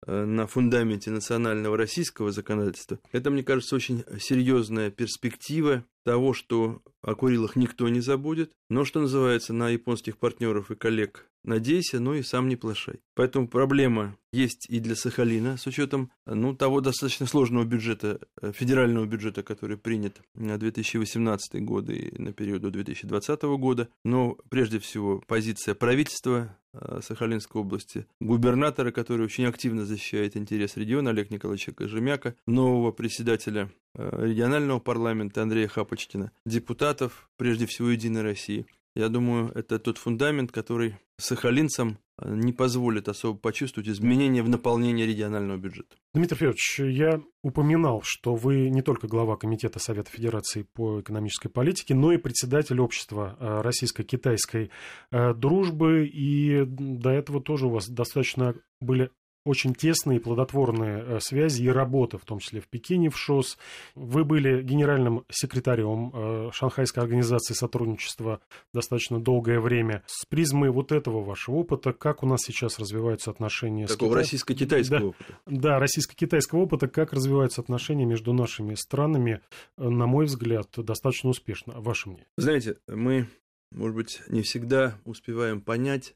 э, 0.05 0.25
на 0.25 0.47
фундаменте 0.47 1.11
национального 1.11 1.75
российского 1.75 2.31
законодательства, 2.31 2.99
это, 3.11 3.29
мне 3.29 3.43
кажется, 3.43 3.75
очень 3.75 4.05
серьезная 4.19 4.91
перспектива 4.91 5.83
того, 6.07 6.31
что 6.31 6.81
о 7.01 7.15
Курилах 7.15 7.57
никто 7.57 7.89
не 7.89 7.99
забудет, 7.99 8.53
но, 8.69 8.85
что 8.85 9.01
называется, 9.01 9.51
на 9.51 9.67
японских 9.67 10.17
партнеров 10.17 10.71
и 10.71 10.75
коллег 10.75 11.29
надейся, 11.43 11.99
но 11.99 12.13
и 12.13 12.21
сам 12.21 12.47
не 12.47 12.55
плашай. 12.55 12.99
Поэтому 13.15 13.47
проблема 13.47 14.17
есть 14.33 14.69
и 14.69 14.79
для 14.79 14.95
Сахалина, 14.95 15.57
с 15.57 15.65
учетом 15.65 16.11
ну, 16.25 16.53
того 16.53 16.81
достаточно 16.81 17.25
сложного 17.25 17.63
бюджета, 17.63 18.19
э, 18.41 18.51
федерального 18.51 19.05
бюджета, 19.05 19.41
который 19.43 19.77
принят 19.77 20.21
на 20.35 20.57
2018 20.57 21.63
год 21.63 21.89
и 21.89 22.13
на 22.21 22.33
период 22.33 22.61
до 22.61 22.69
2020 22.69 23.41
года. 23.57 23.89
Но 24.03 24.37
прежде 24.49 24.79
всего 24.79 25.23
позиция 25.25 25.73
правительства 25.73 26.57
э, 26.73 26.99
Сахалинской 27.01 27.61
области, 27.61 28.05
губернатора, 28.19 28.91
который 28.91 29.25
очень 29.25 29.45
активно 29.45 29.85
защищает 29.85 30.35
интерес 30.35 30.75
региона, 30.75 31.11
Олег 31.11 31.31
Николаевича 31.31 31.71
Кожемяка, 31.71 32.35
нового 32.45 32.91
председателя 32.91 33.71
э, 33.95 34.25
регионального 34.27 34.79
парламента 34.79 35.41
Андрея 35.41 35.69
Хапочкина, 35.97 36.31
депутатов, 36.45 37.29
прежде 37.37 37.65
всего, 37.65 37.89
Единой 37.89 38.21
России– 38.21 38.65
я 38.97 39.09
думаю, 39.09 39.51
это 39.53 39.77
тот 39.77 39.99
фундамент, 39.99 40.51
который 40.51 40.95
сахалинцам 41.17 41.99
э, 42.17 42.33
не 42.33 42.51
позволит 42.51 43.07
особо 43.07 43.37
почувствовать 43.37 43.87
изменения 43.89 44.41
в 44.41 44.49
наполнении 44.49 45.03
регионального 45.03 45.57
бюджета. 45.57 45.95
Дмитрий 46.15 46.35
Федорович, 46.35 46.79
я 46.79 47.21
упоминал, 47.43 48.01
что 48.03 48.33
вы 48.33 48.71
не 48.71 48.81
только 48.81 49.07
глава 49.07 49.37
Комитета 49.37 49.77
Совета 49.77 50.09
Федерации 50.09 50.63
по 50.63 51.01
экономической 51.01 51.49
политике, 51.49 51.93
но 51.93 52.11
и 52.11 52.17
председатель 52.17 52.79
общества 52.79 53.37
э, 53.39 53.61
российско-китайской 53.61 54.71
э, 55.11 55.33
дружбы, 55.35 56.07
и 56.07 56.65
до 56.65 57.11
этого 57.11 57.39
тоже 57.39 57.67
у 57.67 57.69
вас 57.69 57.87
достаточно 57.87 58.55
были 58.81 59.11
очень 59.47 59.73
тесные 59.73 60.19
и 60.19 60.21
плодотворные 60.21 61.03
э, 61.05 61.19
связи 61.21 61.63
и 61.63 61.69
работа, 61.69 62.17
в 62.17 62.25
том 62.25 62.39
числе 62.39 62.61
в 62.61 62.67
Пекине, 62.67 63.09
в 63.09 63.17
ШОС. 63.17 63.57
Вы 63.95 64.25
были 64.25 64.61
генеральным 64.61 65.23
секретарем 65.29 66.11
э, 66.13 66.49
Шанхайской 66.53 67.01
организации 67.01 67.53
сотрудничества 67.53 68.41
достаточно 68.73 69.19
долгое 69.19 69.59
время. 69.59 70.03
С 70.05 70.25
призмы 70.25 70.69
вот 70.69 70.91
этого 70.91 71.23
вашего 71.23 71.55
опыта, 71.55 71.93
как 71.93 72.23
у 72.23 72.27
нас 72.27 72.41
сейчас 72.41 72.79
развиваются 72.79 73.31
отношения 73.31 73.87
Такого 73.87 73.95
с 73.95 73.97
Китаем? 73.97 74.17
российско-китайского 74.17 74.99
да, 74.99 75.05
опыта. 75.05 75.39
Да, 75.45 75.79
российско-китайского 75.79 76.59
опыта, 76.59 76.87
как 76.87 77.13
развиваются 77.13 77.61
отношения 77.61 78.05
между 78.05 78.33
нашими 78.33 78.75
странами, 78.75 79.41
э, 79.77 79.87
на 79.87 80.07
мой 80.07 80.25
взгляд, 80.25 80.69
достаточно 80.75 81.29
успешно. 81.29 81.73
Ваше 81.79 82.09
мнение? 82.09 82.27
Знаете, 82.37 82.77
мы, 82.87 83.27
может 83.71 83.95
быть, 83.95 84.21
не 84.27 84.41
всегда 84.41 84.99
успеваем 85.05 85.61
понять, 85.61 86.15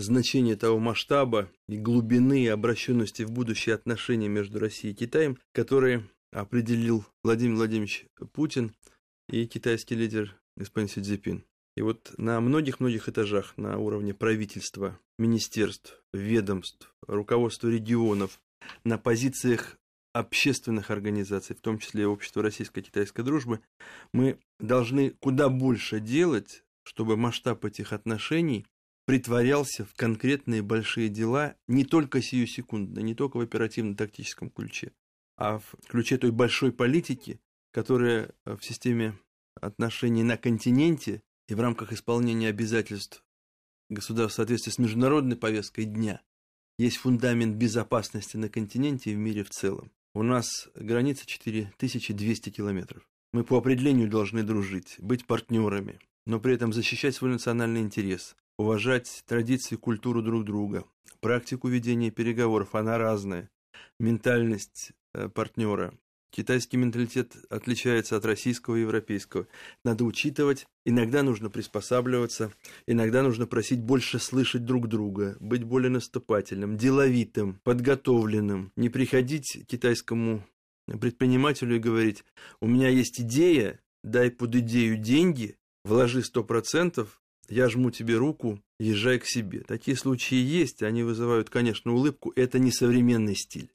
значение 0.00 0.56
того 0.56 0.78
масштаба 0.78 1.48
и 1.68 1.76
глубины 1.78 2.44
и 2.44 2.48
обращенности 2.48 3.22
в 3.22 3.30
будущее 3.30 3.74
отношения 3.74 4.28
между 4.28 4.58
Россией 4.58 4.92
и 4.92 4.96
Китаем, 4.96 5.38
которые 5.52 6.08
определил 6.32 7.04
Владимир 7.22 7.56
Владимирович 7.56 8.06
Путин 8.32 8.74
и 9.28 9.46
китайский 9.46 9.94
лидер 9.94 10.36
господин 10.56 10.88
Си 10.88 11.02
Цзипин. 11.02 11.44
И 11.76 11.82
вот 11.82 12.14
на 12.16 12.40
многих-многих 12.40 13.08
этажах, 13.08 13.56
на 13.58 13.78
уровне 13.78 14.14
правительства, 14.14 14.98
министерств, 15.18 16.02
ведомств, 16.12 16.94
руководства 17.06 17.68
регионов, 17.68 18.40
на 18.84 18.98
позициях 18.98 19.78
общественных 20.14 20.90
организаций, 20.90 21.54
в 21.54 21.60
том 21.60 21.78
числе 21.78 22.02
и 22.02 22.06
Общества 22.06 22.42
российско-китайской 22.42 23.22
дружбы, 23.22 23.60
мы 24.12 24.38
должны 24.58 25.10
куда 25.10 25.50
больше 25.50 26.00
делать, 26.00 26.64
чтобы 26.84 27.18
масштаб 27.18 27.64
этих 27.66 27.92
отношений 27.92 28.66
притворялся 29.06 29.84
в 29.84 29.94
конкретные 29.94 30.62
большие 30.62 31.08
дела 31.08 31.56
не 31.68 31.84
только 31.84 32.20
сию 32.20 32.46
секунду, 32.46 33.00
не 33.00 33.14
только 33.14 33.38
в 33.38 33.40
оперативно-тактическом 33.40 34.50
ключе, 34.50 34.92
а 35.36 35.58
в 35.58 35.76
ключе 35.88 36.18
той 36.18 36.32
большой 36.32 36.72
политики, 36.72 37.40
которая 37.72 38.34
э, 38.44 38.56
в 38.56 38.64
системе 38.64 39.16
отношений 39.60 40.24
на 40.24 40.36
континенте 40.36 41.22
и 41.48 41.54
в 41.54 41.60
рамках 41.60 41.92
исполнения 41.92 42.48
обязательств 42.48 43.24
государств 43.88 44.34
в 44.34 44.36
соответствии 44.36 44.72
с 44.72 44.78
международной 44.78 45.36
повесткой 45.36 45.84
дня 45.84 46.20
есть 46.78 46.96
фундамент 46.98 47.56
безопасности 47.56 48.36
на 48.36 48.48
континенте 48.48 49.12
и 49.12 49.14
в 49.14 49.18
мире 49.18 49.44
в 49.44 49.50
целом. 49.50 49.90
У 50.14 50.22
нас 50.22 50.68
граница 50.74 51.26
4200 51.26 52.50
километров. 52.50 53.08
Мы 53.32 53.44
по 53.44 53.56
определению 53.58 54.08
должны 54.08 54.42
дружить, 54.42 54.96
быть 54.98 55.26
партнерами, 55.26 56.00
но 56.26 56.40
при 56.40 56.54
этом 56.54 56.72
защищать 56.72 57.14
свой 57.14 57.30
национальный 57.30 57.80
интерес, 57.80 58.34
уважать 58.58 59.22
традиции 59.26 59.74
и 59.74 59.78
культуру 59.78 60.22
друг 60.22 60.44
друга, 60.44 60.84
практику 61.20 61.68
ведения 61.68 62.10
переговоров, 62.10 62.74
она 62.74 62.98
разная, 62.98 63.50
ментальность 63.98 64.92
э, 65.14 65.28
партнера. 65.28 65.94
Китайский 66.30 66.76
менталитет 66.76 67.34
отличается 67.48 68.16
от 68.16 68.26
российского 68.26 68.76
и 68.76 68.80
европейского. 68.80 69.46
Надо 69.84 70.04
учитывать, 70.04 70.66
иногда 70.84 71.22
нужно 71.22 71.48
приспосабливаться, 71.48 72.52
иногда 72.86 73.22
нужно 73.22 73.46
просить 73.46 73.80
больше 73.80 74.18
слышать 74.18 74.64
друг 74.64 74.88
друга, 74.88 75.36
быть 75.40 75.64
более 75.64 75.90
наступательным, 75.90 76.76
деловитым, 76.76 77.58
подготовленным, 77.62 78.72
не 78.76 78.90
приходить 78.90 79.64
китайскому 79.66 80.44
предпринимателю 80.86 81.76
и 81.76 81.80
говорить, 81.80 82.24
у 82.60 82.66
меня 82.66 82.88
есть 82.88 83.20
идея, 83.20 83.80
дай 84.04 84.30
под 84.30 84.54
идею 84.56 84.98
деньги, 84.98 85.56
вложи 85.84 86.22
сто 86.22 86.44
процентов, 86.44 87.22
я 87.50 87.68
жму 87.68 87.90
тебе 87.90 88.16
руку, 88.16 88.60
езжай 88.78 89.18
к 89.18 89.26
себе. 89.26 89.60
Такие 89.60 89.96
случаи 89.96 90.36
есть, 90.36 90.82
они 90.82 91.02
вызывают, 91.02 91.50
конечно, 91.50 91.92
улыбку. 91.92 92.32
Это 92.36 92.58
не 92.58 92.70
современный 92.70 93.34
стиль. 93.34 93.70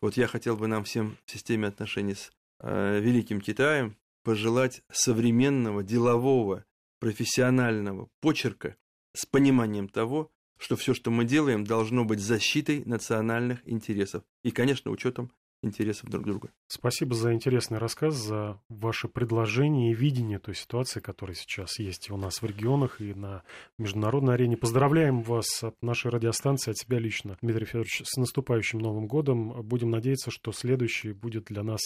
Вот 0.00 0.16
я 0.16 0.26
хотел 0.26 0.56
бы 0.56 0.66
нам 0.66 0.84
всем 0.84 1.16
в 1.26 1.30
системе 1.30 1.68
отношений 1.68 2.14
с 2.14 2.30
э, 2.60 3.00
Великим 3.00 3.40
Китаем 3.40 3.96
пожелать 4.22 4.82
современного, 4.90 5.82
делового, 5.82 6.64
профессионального 6.98 8.08
почерка 8.20 8.76
с 9.14 9.26
пониманием 9.26 9.88
того, 9.88 10.30
что 10.58 10.76
все, 10.76 10.94
что 10.94 11.10
мы 11.10 11.24
делаем, 11.24 11.64
должно 11.64 12.04
быть 12.04 12.20
защитой 12.20 12.82
национальных 12.84 13.60
интересов 13.68 14.24
и, 14.42 14.50
конечно, 14.50 14.90
учетом 14.90 15.30
интересов 15.66 16.08
друг 16.10 16.24
друга. 16.24 16.50
Спасибо 16.68 17.14
за 17.14 17.32
интересный 17.32 17.78
рассказ, 17.78 18.14
за 18.14 18.60
ваше 18.68 19.08
предложение 19.08 19.92
и 19.92 19.94
видение 19.94 20.38
той 20.38 20.54
ситуации, 20.54 21.00
которая 21.00 21.34
сейчас 21.34 21.78
есть 21.78 22.08
и 22.08 22.12
у 22.12 22.16
нас 22.16 22.42
в 22.42 22.46
регионах, 22.46 23.00
и 23.00 23.14
на 23.14 23.42
международной 23.78 24.34
арене. 24.34 24.56
Поздравляем 24.56 25.22
вас 25.22 25.62
от 25.62 25.74
нашей 25.82 26.10
радиостанции, 26.10 26.70
от 26.70 26.78
себя 26.78 26.98
лично, 26.98 27.36
Дмитрий 27.42 27.66
Федорович, 27.66 28.02
с 28.04 28.16
наступающим 28.16 28.78
Новым 28.78 29.06
годом. 29.06 29.62
Будем 29.62 29.90
надеяться, 29.90 30.30
что 30.30 30.52
следующий 30.52 31.12
будет 31.12 31.44
для 31.44 31.62
нас 31.62 31.80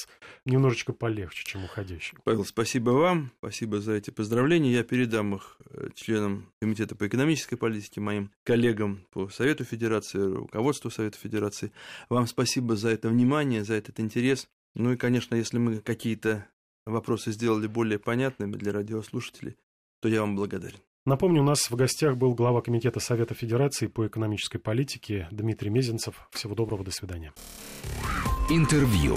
немножечко 0.44 0.92
полегче, 0.92 1.44
чем 1.44 1.64
уходящий. 1.64 2.16
Павел, 2.24 2.44
спасибо 2.44 2.90
вам, 2.90 3.32
спасибо 3.38 3.80
за 3.80 3.92
эти 3.92 4.10
поздравления. 4.10 4.72
Я 4.72 4.84
передам 4.84 5.34
их 5.34 5.58
э, 5.70 5.88
членам 5.94 6.50
Комитета 6.60 6.94
по 6.94 7.06
экономической 7.06 7.56
политике, 7.56 8.00
моим 8.00 8.30
коллегам 8.44 9.06
по 9.10 9.28
Совету 9.28 9.64
Федерации, 9.64 10.18
руководству 10.18 10.90
Совета 10.90 11.18
Федерации. 11.18 11.72
Вам 12.08 12.26
спасибо 12.26 12.76
за 12.76 12.90
это 12.90 13.08
внимание, 13.08 13.64
за 13.70 13.76
этот 13.76 14.00
интерес. 14.00 14.48
Ну 14.74 14.92
и, 14.92 14.96
конечно, 14.96 15.36
если 15.36 15.58
мы 15.58 15.78
какие-то 15.78 16.46
вопросы 16.86 17.32
сделали 17.32 17.66
более 17.66 17.98
понятными 17.98 18.56
для 18.56 18.72
радиослушателей, 18.72 19.56
то 20.00 20.08
я 20.08 20.20
вам 20.20 20.36
благодарен. 20.36 20.78
Напомню, 21.06 21.40
у 21.40 21.44
нас 21.44 21.70
в 21.70 21.76
гостях 21.76 22.16
был 22.16 22.34
глава 22.34 22.60
Комитета 22.60 23.00
Совета 23.00 23.34
Федерации 23.34 23.86
по 23.86 24.06
экономической 24.06 24.58
политике 24.58 25.28
Дмитрий 25.30 25.70
Мезенцев. 25.70 26.28
Всего 26.30 26.54
доброго, 26.54 26.84
до 26.84 26.90
свидания. 26.90 27.32
Интервью. 28.50 29.16